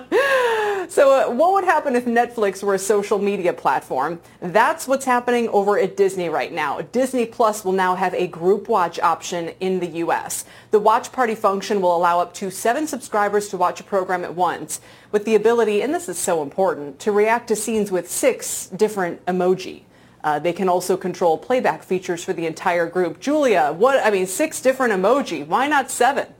[0.90, 4.20] So uh, what would happen if Netflix were a social media platform?
[4.42, 6.82] That's what's happening over at Disney right now.
[6.82, 10.46] Disney Plus will now have a GroupWatch option in the U.S.
[10.72, 14.34] The watch party function will allow up to seven subscribers to watch a program at
[14.34, 18.66] once with the ability, and this is so important, to react to scenes with six
[18.66, 19.84] different emoji.
[20.24, 23.20] Uh, they can also control playback features for the entire group.
[23.20, 25.46] Julia, what, I mean, six different emoji.
[25.46, 26.34] Why not seven?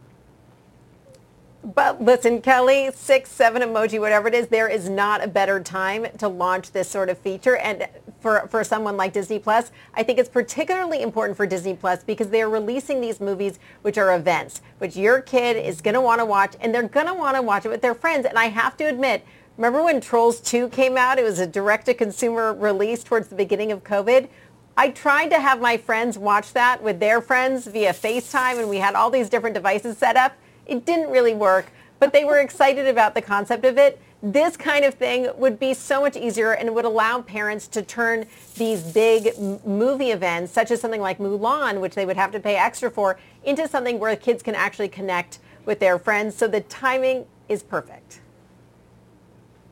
[1.62, 6.08] But listen, Kelly, six, seven emoji, whatever it is, there is not a better time
[6.18, 7.58] to launch this sort of feature.
[7.58, 7.88] And
[8.22, 12.30] for, for someone like Disney Plus, I think it's particularly important for Disney Plus because
[12.30, 16.26] they're releasing these movies, which are events, which your kid is going to want to
[16.26, 18.26] watch, and they're going to want to watch it with their friends.
[18.26, 19.26] And I have to admit,
[19.58, 21.20] remember when Trolls 2 came out?
[21.20, 24.30] It was a direct-to-consumer release towards the beginning of COVID.
[24.78, 28.78] I tried to have my friends watch that with their friends via FaceTime, and we
[28.78, 30.38] had all these different devices set up.
[30.70, 34.02] It didn't really work, but they were excited about the concept of it.
[34.22, 38.26] This kind of thing would be so much easier and would allow parents to turn
[38.56, 42.58] these big movie events, such as something like Mulan, which they would have to pay
[42.58, 46.36] extra for, into something where kids can actually connect with their friends.
[46.36, 48.20] So the timing is perfect.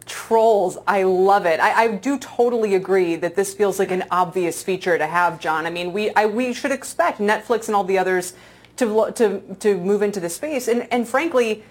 [0.06, 1.60] Trolls, I love it.
[1.60, 5.66] I, I, do totally agree that this feels like an obvious feature to have, Jon.
[5.66, 8.34] I mean, we I, we should expect Netflix and all the others
[8.78, 10.68] to, to, to move into the space.
[10.68, 11.64] And, and frankly,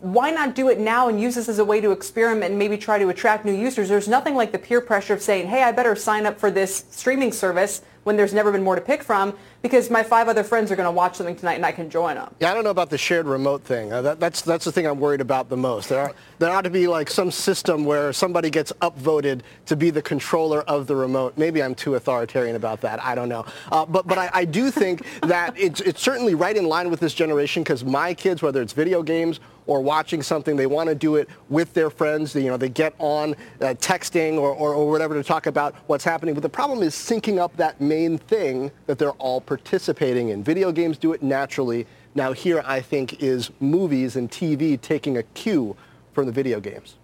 [0.00, 2.78] why not do it now and use this as a way to experiment and maybe
[2.78, 3.88] try to attract new users?
[3.88, 6.84] There's nothing like the peer pressure of saying, hey, I better sign up for this
[6.90, 10.70] streaming service when there's never been more to pick from because my five other friends
[10.70, 12.32] are going to watch something tonight and I can join them.
[12.38, 13.92] Yeah, I don't know about the shared remote thing.
[13.92, 15.88] Uh, that, that's, that's the thing I'm worried about the most.
[15.88, 19.90] There, are, there ought to be like some system where somebody gets upvoted to be
[19.90, 21.36] the controller of the remote.
[21.36, 23.02] Maybe I'm too authoritarian about that.
[23.02, 23.44] I don't know.
[23.72, 27.00] Uh, but but I, I do think that it's, it's certainly right in line with
[27.00, 30.94] this generation because my kids, whether it's video games or watching something, they want to
[30.94, 32.32] do it with their friends.
[32.32, 35.74] They, you know, they get on uh, texting or, or, or, whatever to talk about
[35.86, 36.34] what's happening.
[36.34, 40.44] But the problem is syncing up that main thing that they're all participating in.
[40.44, 41.86] Video games do it naturally.
[42.14, 45.76] Now here, I think, is movies and TV taking a cue
[46.12, 46.96] from the video games.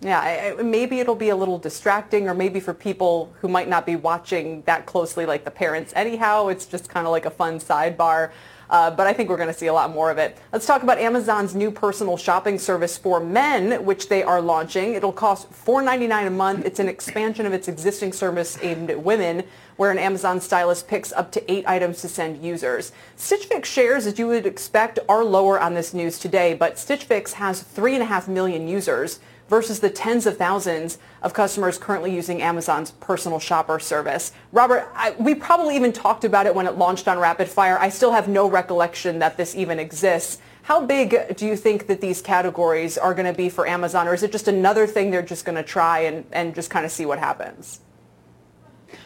[0.00, 3.86] Yeah, I, maybe it'll be a little distracting or maybe for people who might not
[3.86, 7.58] be watching that closely like the parents anyhow, it's just kind of like a fun
[7.58, 8.30] sidebar.
[8.68, 10.38] Uh, but I think we're going to see a lot more of it.
[10.52, 14.94] Let's talk about Amazon's new personal shopping service for men, which they are launching.
[14.94, 16.64] It'll cost $4.99 a month.
[16.64, 19.44] It's an expansion of its existing service aimed at women,
[19.76, 22.92] where an Amazon stylist picks up to eight items to send users.
[23.16, 27.04] Stitch Fix shares, as you would expect, are lower on this news today, but Stitch
[27.04, 32.90] Fix has 3.5 million users versus the tens of thousands of customers currently using Amazon's
[32.92, 34.32] personal shopper service.
[34.52, 37.78] Robert, I, we probably even talked about it when it launched on Rapid Fire.
[37.78, 40.40] I still have no recollection that this even exists.
[40.62, 44.14] How big do you think that these categories are going to be for Amazon, or
[44.14, 46.90] is it just another thing they're just going to try and, and just kind of
[46.90, 47.80] see what happens?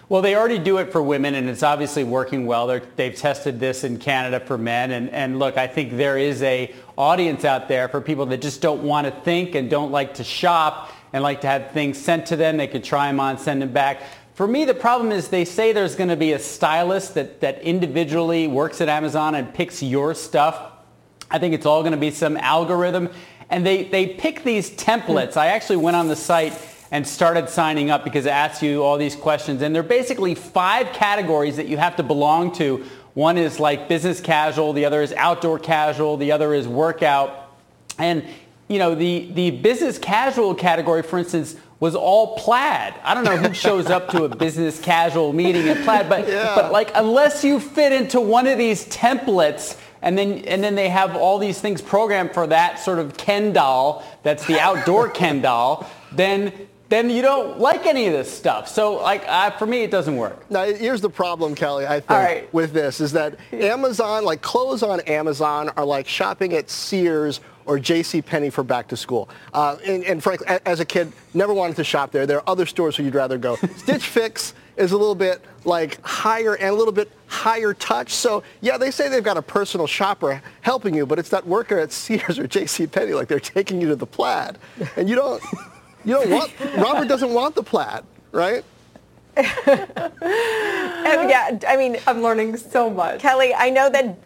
[0.09, 2.67] Well, they already do it for women, and it's obviously working well.
[2.97, 6.43] they have tested this in Canada for men, and, and look, I think there is
[6.43, 10.15] a audience out there for people that just don't want to think and don't like
[10.15, 12.59] to shop and like to have things sent to them.
[12.59, 14.03] They could try them on, send them back.
[14.35, 17.63] For me, the problem is they say there's going to be a stylist that, that
[17.63, 20.73] individually works at Amazon and picks your stuff.
[21.31, 23.09] I think it's all going to be some algorithm.
[23.49, 25.37] And they, they pick these templates.
[25.37, 26.53] I actually went on the site
[26.91, 29.63] and started signing up because it asks you all these questions.
[29.63, 32.85] And there are basically five categories that you have to belong to.
[33.15, 37.51] One is like business casual, the other is outdoor casual, the other is workout.
[37.99, 38.25] And
[38.69, 42.95] you know, the, the business casual category, for instance, was all plaid.
[43.03, 46.55] I don't know who shows up to a business casual meeting in plaid, but Yeah.
[46.55, 50.89] but like unless you fit into one of these templates and then and then they
[50.89, 55.41] have all these things programmed for that sort of Ken doll that's the outdoor Ken
[55.43, 56.53] doll, then
[56.91, 58.69] then you don't like any of this stuff.
[58.69, 60.51] So like uh, for me it doesn't work.
[60.51, 62.09] Now, here's the problem, Kelly, I think,
[62.53, 67.79] with this is that Amazon, like clothes on Amazon are like shopping at Sears or
[67.79, 68.21] J.C.
[68.23, 69.29] Penney for back to school.
[69.55, 72.27] Uh, and, and frankly, a- as a kid, never wanted to shop there.
[72.27, 73.55] There are other stores where you'd rather go.
[73.77, 78.13] Stitch Fix is a little bit like higher and a little bit higher touch.
[78.15, 81.79] So yeah, they say they've got a personal shopper helping you, but it's that worker
[81.79, 82.89] at Sears or J.C.
[82.89, 84.59] Penney, like they're taking you to the plaid.
[84.97, 85.41] And you don't,
[86.05, 88.65] you don't want, Robert doesn't want the plaid, right?
[91.11, 93.21] And yeah, I mean, I'm learning so much.
[93.21, 94.17] Kelly, I know that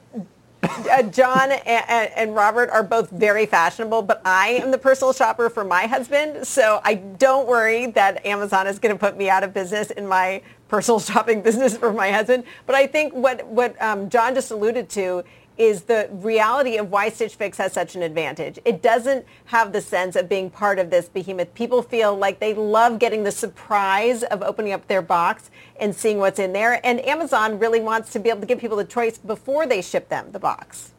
[0.63, 5.13] uh, Jon and, and, and Robert are both very fashionable, but I am the personal
[5.13, 9.29] shopper for my husband, so I don't worry that Amazon is going to put me
[9.31, 12.45] out of business in my personal shopping business for my husband.
[12.67, 15.25] But I think what what um, Jon just alluded to
[15.57, 18.59] is the reality of why Stitch Fix has such an advantage.
[18.65, 21.55] It doesn't have the sense of being part of this behemoth.
[21.55, 26.19] People feel like they love getting the surprise of opening up their box and seeing
[26.19, 26.85] what's in there.
[26.85, 30.09] And Amazon really wants to be able to give people the choice before they ship
[30.09, 30.93] them the box.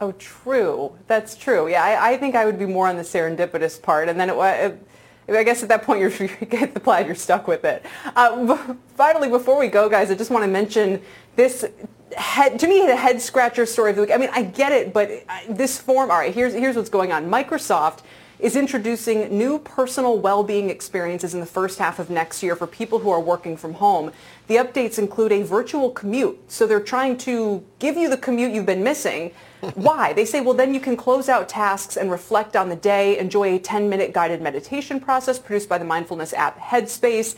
[0.00, 0.96] Oh, true.
[1.08, 1.68] That's true.
[1.68, 4.36] Yeah, I, I think I would be more on the serendipitous part, and then it,
[4.36, 4.80] wa- it
[5.28, 7.84] I guess at that point you're, you get the plaid, you're stuck with it.
[8.16, 11.02] Uh, finally, before we go, guys, I just want to mention
[11.36, 11.64] this.
[12.16, 14.10] Head, to me, the head scratcher story of the week.
[14.10, 15.10] I mean, I get it, but
[15.48, 16.10] this form.
[16.10, 17.30] All right, here's here's what's going on.
[17.30, 18.00] Microsoft
[18.38, 23.00] is introducing new personal well-being experiences in the first half of next year for people
[23.00, 24.12] who are working from home.
[24.46, 26.38] The updates include a virtual commute.
[26.50, 29.32] So they're trying to give you the commute you've been missing.
[29.74, 30.12] Why?
[30.12, 33.56] They say, well, then you can close out tasks and reflect on the day, enjoy
[33.56, 37.36] a 10-minute guided meditation process produced by the mindfulness app Headspace.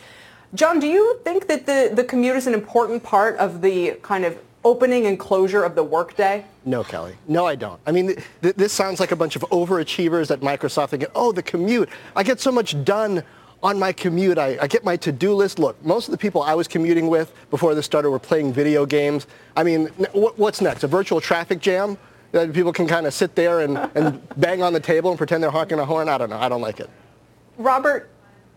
[0.54, 4.24] Jon, do you think that the, the commute is an important part of the kind
[4.24, 6.44] of opening and closure of the workday?
[6.64, 7.14] No, Kelly.
[7.26, 7.80] No, I don't.
[7.86, 11.32] I mean, th- th- this sounds like a bunch of overachievers at Microsoft thinking, oh,
[11.32, 11.88] the commute.
[12.14, 13.22] I get so much done
[13.62, 14.38] on my commute.
[14.38, 15.58] I, I get my to-do list.
[15.58, 18.84] Look, most of the people I was commuting with before this started were playing video
[18.84, 19.26] games.
[19.56, 20.82] I mean, n- what, what's next?
[20.84, 21.96] A virtual traffic jam?
[22.32, 25.42] That people can kind of sit there and, and bang on the table and pretend
[25.42, 26.08] they're honking a horn?
[26.08, 26.38] I don't know.
[26.38, 26.88] I don't like it.
[27.58, 28.08] Robert,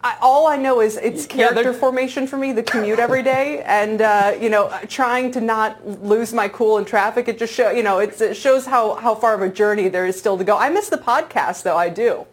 [0.03, 3.63] I, all I know is it's Yeah, character formation for me, the commute every day,
[3.65, 7.29] and uh, you know, trying to not lose my cool in traffic.
[7.29, 10.05] It just show, you know, it's, it shows how how far of a journey there
[10.05, 10.57] is still to go.
[10.57, 11.77] I miss the podcast, though.
[11.77, 12.25] I do.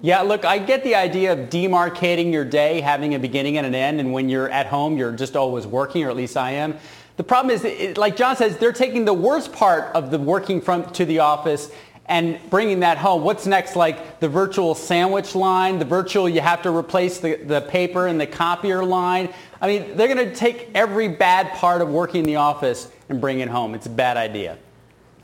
[0.00, 3.74] Yeah, look, I get the idea of demarcating your day, having a beginning and an
[3.74, 6.78] end, and when you're at home, you're just always working, or at least I am.
[7.18, 10.60] The problem is, it, like Jon says, they're taking the worst part of the working
[10.60, 11.68] from to the office
[12.06, 13.24] and bringing that home.
[13.24, 13.74] What's next?
[13.74, 18.20] Like the virtual sandwich line, the virtual you have to replace the, the paper and
[18.20, 19.34] the copier line.
[19.60, 23.20] I mean, they're going to take every bad part of working in the office and
[23.20, 23.74] bring it home.
[23.74, 24.56] It's a bad idea.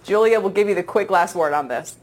[0.02, 1.96] Julia will give you the quick last word on this.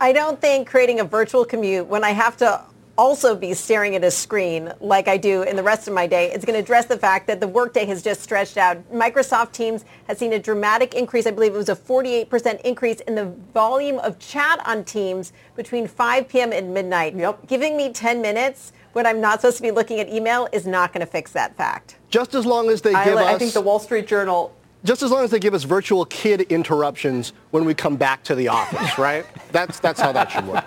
[0.00, 2.62] I don't think creating a virtual commute when I have to
[2.96, 6.30] also be staring at a screen like I do in the rest of my day
[6.32, 8.76] It's going to address the fact that the workday has just stretched out.
[8.92, 11.26] Microsoft Teams has seen a dramatic increase.
[11.26, 15.86] I believe it was a 48% increase in the volume of chat on Teams between
[15.86, 16.52] 5 p.m.
[16.52, 17.14] and midnight.
[17.14, 17.46] Yep.
[17.46, 20.92] Giving me 10 minutes when I'm not supposed to be looking at email is not
[20.92, 21.96] going to fix that fact.
[22.10, 23.38] Just as long as they I, give I us...
[23.38, 24.54] think the Wall Street Journal.
[24.84, 28.34] just as long as they give us virtual kid interruptions when we come back to
[28.34, 29.24] the office, right?
[29.52, 30.64] That's, that's how that should work.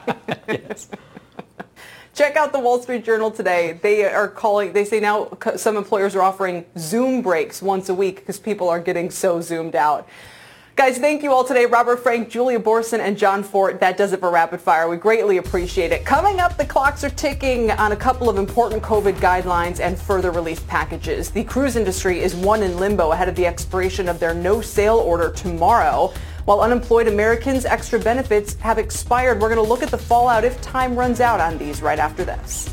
[2.14, 3.80] Check out the Wall Street Journal today.
[3.82, 8.18] They are calling, they say now some employers are offering Zoom breaks once a week
[8.18, 10.07] because people are getting so zoomed out.
[10.76, 11.66] Guys, thank you all today.
[11.66, 13.80] Robert Frank, Julia Boorstin, and Jon Fortt.
[13.80, 14.88] That does it for Rapid Fire.
[14.88, 16.05] We greatly appreciate it.
[16.05, 20.30] Coming up, the clocks are ticking on a couple of important COVID guidelines and further
[20.30, 21.32] relief packages.
[21.32, 25.32] The cruise industry is one in limbo ahead of the expiration of their no-sale order
[25.32, 26.14] tomorrow.
[26.45, 30.61] While unemployed Americans' extra benefits have expired, we're going to look at the fallout if
[30.61, 32.69] time runs out on these right after this.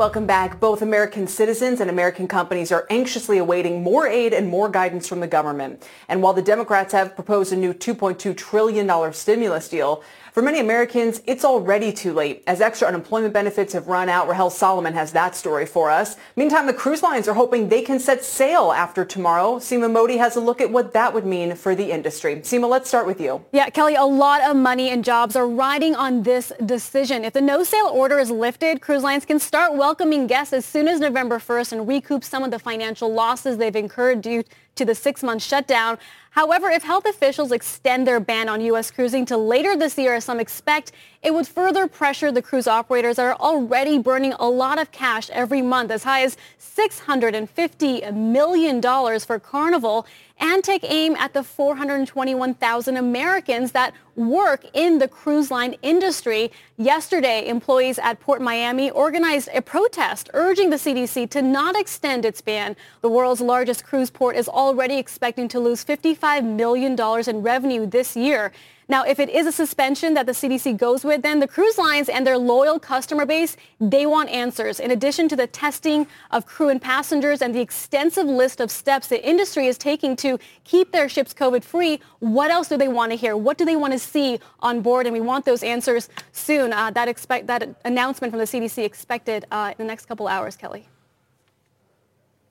[0.00, 0.60] Welcome back.
[0.60, 5.20] Both American citizens and American companies are anxiously awaiting more aid and more guidance from
[5.20, 5.86] the government.
[6.08, 10.02] And while the Democrats have proposed a new $2.2 trillion stimulus deal,
[10.40, 14.26] for many Americans, it's already too late as extra unemployment benefits have run out.
[14.26, 16.16] Rahel Solomon has that story for us.
[16.34, 19.56] Meantime, the cruise lines are hoping they can set sail after tomorrow.
[19.56, 22.36] Seema Modi has a look at what that would mean for the industry.
[22.36, 23.44] Seema, let's start with you.
[23.52, 27.22] Yeah, Kelly, a lot of money and jobs are riding on this decision.
[27.22, 30.88] If the no sail order is lifted, cruise lines can start welcoming guests as soon
[30.88, 34.42] as November 1st and recoup some of the financial losses they've incurred due
[34.76, 35.98] to the six-month shutdown.
[36.30, 38.90] However, if health officials extend their ban on U.S.
[38.92, 43.16] cruising to later this year, as some expect, it would further pressure the cruise operators
[43.16, 48.80] that are already burning a lot of cash every month, as high as $650 million
[48.80, 50.06] for Carnival
[50.40, 56.50] and take aim at the 421,000 Americans that work in the cruise line industry.
[56.76, 62.40] Yesterday, employees at Port Miami organized a protest urging the CDC to not extend its
[62.40, 62.76] ban.
[63.02, 68.16] The world's largest cruise port is already expecting to lose $55 million in revenue this
[68.16, 68.52] year.
[68.90, 72.08] Now, if it is a suspension that the CDC goes with, then the cruise lines
[72.08, 74.80] and their loyal customer base, they want answers.
[74.80, 79.06] In addition to the testing of crew and passengers and the extensive list of steps
[79.06, 83.16] the industry is taking to keep their ships COVID-free, what else do they want to
[83.16, 83.36] hear?
[83.36, 85.06] What do they want to see on board?
[85.06, 86.72] And we want those answers soon.
[86.72, 90.56] Uh, that, expect, that announcement from the CDC expected uh, in the next couple hours,
[90.56, 90.88] Kelly.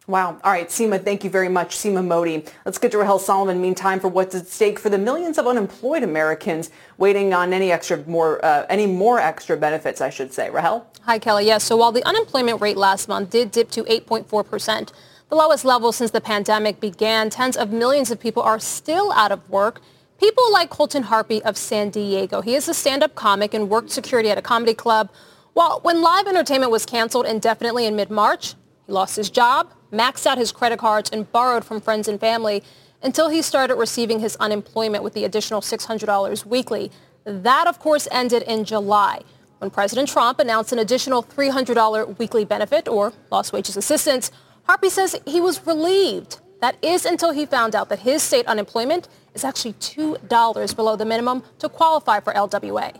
[0.09, 0.39] Wow.
[0.43, 1.77] All right, Seema, thank you very much.
[1.77, 2.43] Seema Modi.
[2.65, 3.61] Let's get to Rahel Solomon.
[3.61, 7.97] Meantime, for what's at stake for the millions of unemployed Americans waiting on any extra
[8.07, 10.49] more, uh, any more extra benefits, I should say.
[10.49, 10.87] Rahel?
[11.03, 11.45] Hi, Kelly.
[11.45, 11.63] Yes.
[11.63, 14.91] So while the unemployment rate last month did dip to 8.4%,
[15.29, 19.31] the lowest level since the pandemic began, tens of millions of people are still out
[19.31, 19.79] of work.
[20.19, 22.41] People like Colton Harpy of San Diego.
[22.41, 25.11] He is a stand-up comic and worked security at a comedy club.
[25.53, 28.55] While when live entertainment was canceled indefinitely in mid-March,
[28.87, 32.63] he lost his job, maxed out his credit cards, and borrowed from friends and family
[33.01, 36.91] until he started receiving his unemployment with the additional $600 weekly.
[37.23, 39.21] That, of course, ended in July
[39.59, 44.31] when President Trump announced an additional $300 weekly benefit or lost wages assistance.
[44.63, 46.39] Harpy says he was relieved.
[46.61, 51.05] That is until he found out that his state unemployment is actually $2 below the
[51.05, 52.95] minimum to qualify for LWA.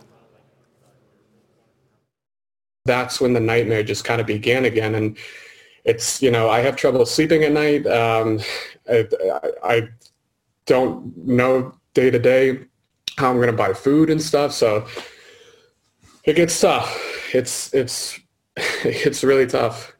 [2.86, 4.94] That's when the nightmare just kind of began again.
[4.94, 5.18] And
[5.84, 7.86] it's you know I have trouble sleeping at night.
[7.86, 8.40] Um,
[8.88, 9.06] I,
[9.62, 9.88] I
[10.66, 12.58] don't know day to day
[13.18, 14.52] how I'm going to buy food and stuff.
[14.52, 14.86] So
[16.24, 17.34] it gets tough.
[17.34, 18.18] It's it's
[18.56, 19.92] it's really tough.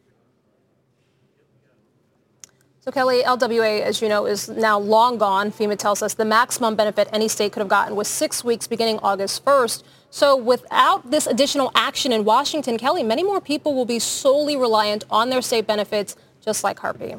[2.80, 5.52] So Kelly, LWA, as you know, is now long gone.
[5.52, 8.98] FEMA tells us the maximum benefit any state could have gotten was six weeks beginning
[9.02, 9.82] August 1st.
[10.10, 15.04] So without this additional action in Washington, Kelly, many more people will be solely reliant
[15.08, 17.14] on their state benefits, just like Harpy.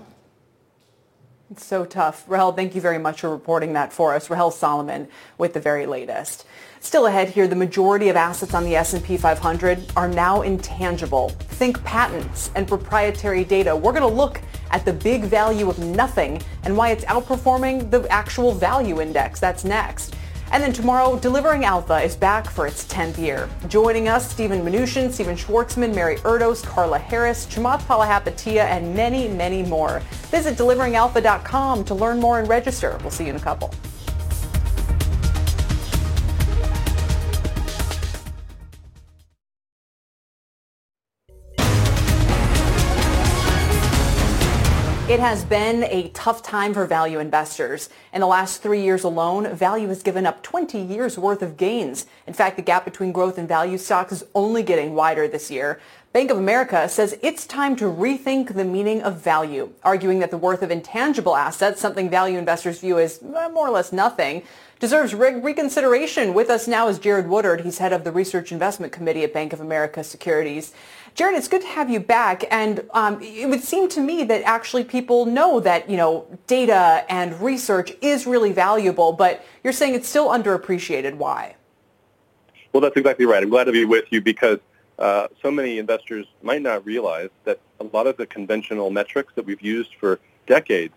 [1.49, 2.23] It's so tough.
[2.27, 4.29] Rahel, thank you very much for reporting that for us.
[4.29, 6.45] Rahel Solomon with the very latest.
[6.79, 11.29] Still ahead here, the majority of assets on the S&P 500 are now intangible.
[11.29, 13.75] Think patents and proprietary data.
[13.75, 18.07] We're going to look at the big value of nothing and why it's outperforming the
[18.09, 19.39] actual value index.
[19.41, 20.15] That's next.
[20.52, 23.49] And then tomorrow, Delivering Alpha is back for its 10th year.
[23.70, 29.64] Joining us, Steven Mnuchin, Stephen Schwarzman, Mary Erdoes, Carla Harris, Chamath Palihapitiya, and many, many
[29.64, 30.02] more.
[30.30, 32.97] Visit deliveringalpha.com to learn more and register.
[33.02, 33.74] We'll see you in a couple.
[45.12, 47.89] It has been a tough time for value investors.
[48.14, 52.05] In the last three years alone, value has given up 20 years worth of gains.
[52.28, 55.82] In fact, the gap between growth and value stocks is only getting wider this year.
[56.14, 60.38] Bank of America says it's time to rethink the meaning of value, arguing that the
[60.38, 64.43] worth of intangible assets, something value investors view as eh, more or less nothing,
[64.80, 66.34] deserves re- reconsideration.
[66.34, 67.62] With us now is Jared Woodard.
[67.62, 70.74] He's head of the Research Investment Committee at Bank of America Securities.
[71.14, 72.45] Jared, it's good to have you back.
[72.49, 77.05] And um, it would seem to me that actually people know that, you know, data
[77.09, 81.16] and research is really valuable, but you're saying it's still underappreciated.
[81.16, 81.55] Why?
[82.74, 83.43] Well, that's exactly right.
[83.43, 84.59] I'm glad to be with you because
[84.97, 89.45] uh, so many investors might not realize that a lot of the conventional metrics that
[89.45, 90.93] we've used for decades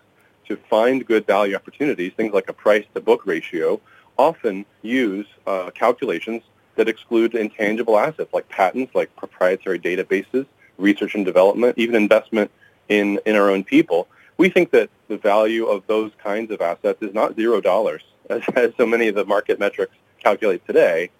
[0.46, 3.80] to find good value opportunities, things like a price to book ratio,
[4.16, 6.42] often use uh, calculations
[6.76, 10.46] that exclude intangible assets like patents, like proprietary databases,
[10.78, 12.50] research and development, even investment
[12.88, 14.08] in, in our own people.
[14.36, 18.42] We think that the value of those kinds of assets is not zero dollars, as,
[18.54, 21.10] as so many of the market metrics calculate today.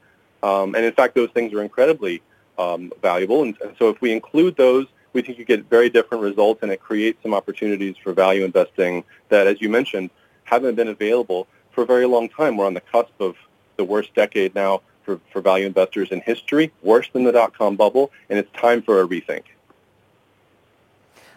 [0.43, 2.23] Um, and in fact, those things are incredibly
[2.59, 3.43] um, valuable.
[3.43, 6.73] And, and so if we include those, we think you get very different results, and
[6.73, 10.11] it creates some opportunities for value investing that, as you mentioned,
[10.43, 12.57] haven't been available for a very long time.
[12.57, 13.37] We're on the cusp of
[13.77, 18.11] the worst decade now for, for value investors in history, worse than the dot-com bubble,
[18.29, 19.43] and it's time for a rethink.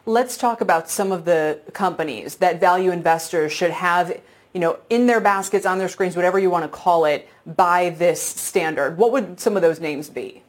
[0.06, 4.20] Let's talk about some of the companies that value investors should have
[4.54, 7.92] you know, in their baskets, on their screens, whatever you want to call it, by
[7.92, 8.98] this standard.
[8.98, 10.42] What would some of those names be?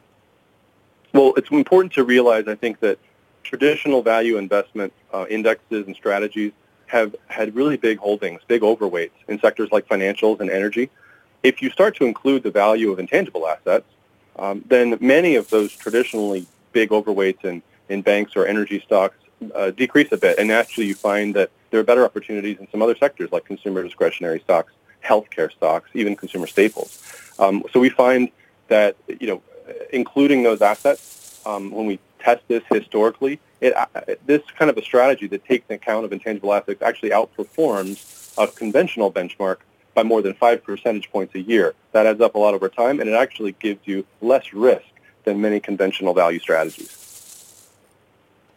[1.13, 2.97] Well, it's important to realize, I think, that
[3.43, 6.53] traditional value investment uh, indexes and strategies
[6.87, 10.89] have had really big holdings, big overweights in sectors like financials and energy.
[11.43, 13.85] If you start to include the value of intangible assets,
[14.37, 19.17] um, then many of those traditionally big overweights in, in banks or energy stocks
[19.55, 20.37] uh, decrease a bit.
[20.39, 23.83] And actually you find that there are better opportunities in some other sectors like consumer
[23.83, 24.73] discretionary stocks,
[25.03, 27.01] healthcare stocks, even consumer staples.
[27.37, 28.29] Um, so we find
[28.67, 29.41] that, you know,
[29.91, 33.85] including those assets, um, when we test this historically, it, uh,
[34.25, 39.11] this kind of a strategy that takes account of intangible assets actually outperforms a conventional
[39.11, 39.57] benchmark
[39.93, 41.73] by more than five percentage points a year.
[41.91, 44.85] That adds up a lot over time, and it actually gives you less risk
[45.23, 46.99] than many conventional value strategies.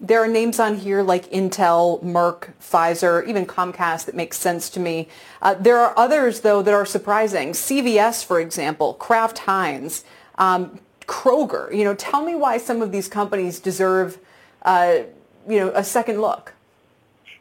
[0.01, 4.81] There are names on here like Intel, Merck, Pfizer, even Comcast that makes sense to
[4.81, 5.09] me.
[5.41, 7.53] Uh, there are others, though, that are surprising.
[7.53, 10.03] CVS, for example, Kraft Heinz,
[10.39, 11.73] um, Kroger.
[11.73, 14.19] You know, tell me why some of these companies deserve,
[14.63, 15.03] uh,
[15.49, 16.55] you know, a second look.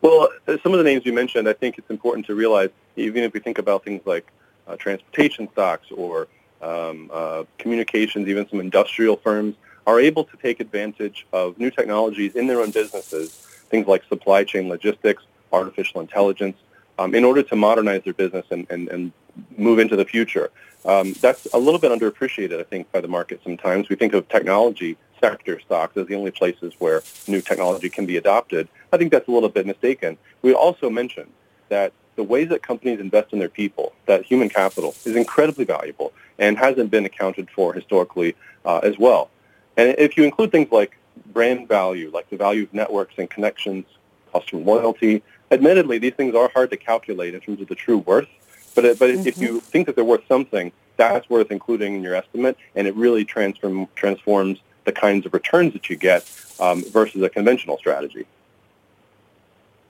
[0.02, 3.24] Well, uh, some of the names you mentioned, I think it's important to realize, even
[3.24, 4.32] if we think about things like
[4.68, 6.28] uh, transportation stocks or
[6.62, 12.36] um, uh, communications, even some industrial firms, are able to take advantage of new technologies
[12.36, 13.30] in their own businesses,
[13.70, 16.58] things like supply chain logistics, artificial intelligence,
[17.00, 19.12] um, in order to modernize their business and, and, and
[19.58, 20.52] move into the future.
[20.86, 23.90] Um, that's a little bit underappreciated, I think, by the market sometimes.
[23.90, 28.18] We think of technology sector stocks as the only places where new technology can be
[28.18, 28.68] adopted.
[28.92, 30.18] I think that's a little bit mistaken.
[30.42, 31.32] We also mentioned
[31.70, 36.12] that the ways that companies invest in their people, that human capital, is incredibly valuable
[36.40, 38.36] and hasn't been accounted for historically
[38.66, 39.30] uh, as well.
[39.78, 43.86] And if you include things like brand value, like the value of networks and connections,
[44.34, 48.30] customer loyalty, admittedly, these things are hard to calculate in terms of the true worth.
[48.74, 49.28] But, but mm-hmm.
[49.28, 52.96] if you think that they're worth something, that's worth including in your estimate, and it
[52.96, 56.30] really transform, transforms the kinds of returns that you get
[56.60, 58.26] um, versus a conventional strategy.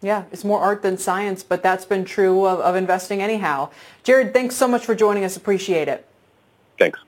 [0.02, 3.70] Yeah, it's more art than science, but that's been true of, of investing anyhow.
[4.04, 5.38] Jared, thanks so much for joining us.
[5.38, 6.08] Appreciate it.
[6.80, 7.00] Thanks.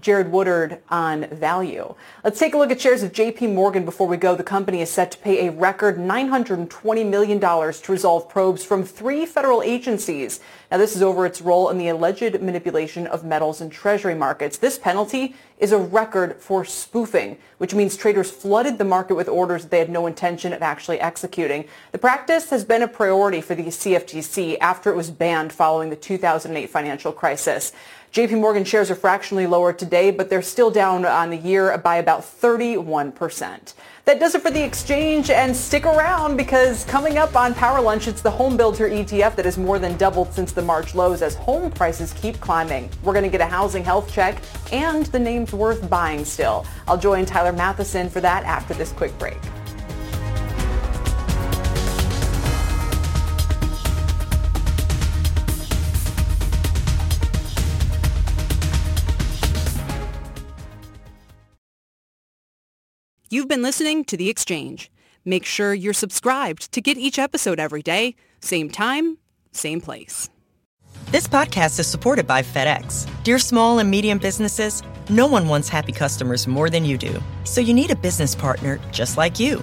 [0.00, 1.94] Jared Woodard on value.
[2.24, 4.34] Let's take a look at shares of JP Morgan before we go.
[4.34, 9.26] The company is set to pay a record $920 million to resolve probes from three
[9.26, 10.40] federal agencies.
[10.70, 14.58] Now, this is over its role in the alleged manipulation of metals and treasury markets.
[14.58, 19.62] This penalty is a record for spoofing, which means traders flooded the market with orders
[19.62, 21.64] that they had no intention of actually executing.
[21.92, 25.96] The practice has been a priority for the CFTC after it was banned following the
[25.96, 27.72] 2008 financial crisis.
[28.12, 31.96] JP Morgan shares are fractionally lower today, but they're still down on the year by
[31.96, 33.74] about 31%.
[34.08, 38.08] That does it for the exchange and stick around because coming up on Power Lunch,
[38.08, 41.34] it's the home builder ETF that has more than doubled since the March lows as
[41.34, 42.88] home prices keep climbing.
[43.04, 44.40] We're going to get a housing health check
[44.72, 46.64] and the name's worth buying still.
[46.86, 49.36] I'll join Tyler Mathisen for that after this quick break.
[63.30, 64.90] You've been listening to The Exchange.
[65.22, 69.18] Make sure you're subscribed to get each episode every day, same time,
[69.52, 70.30] same place.
[71.10, 73.06] This podcast is supported by FedEx.
[73.24, 77.22] Dear small and medium businesses, no one wants happy customers more than you do.
[77.44, 79.62] So you need a business partner just like you.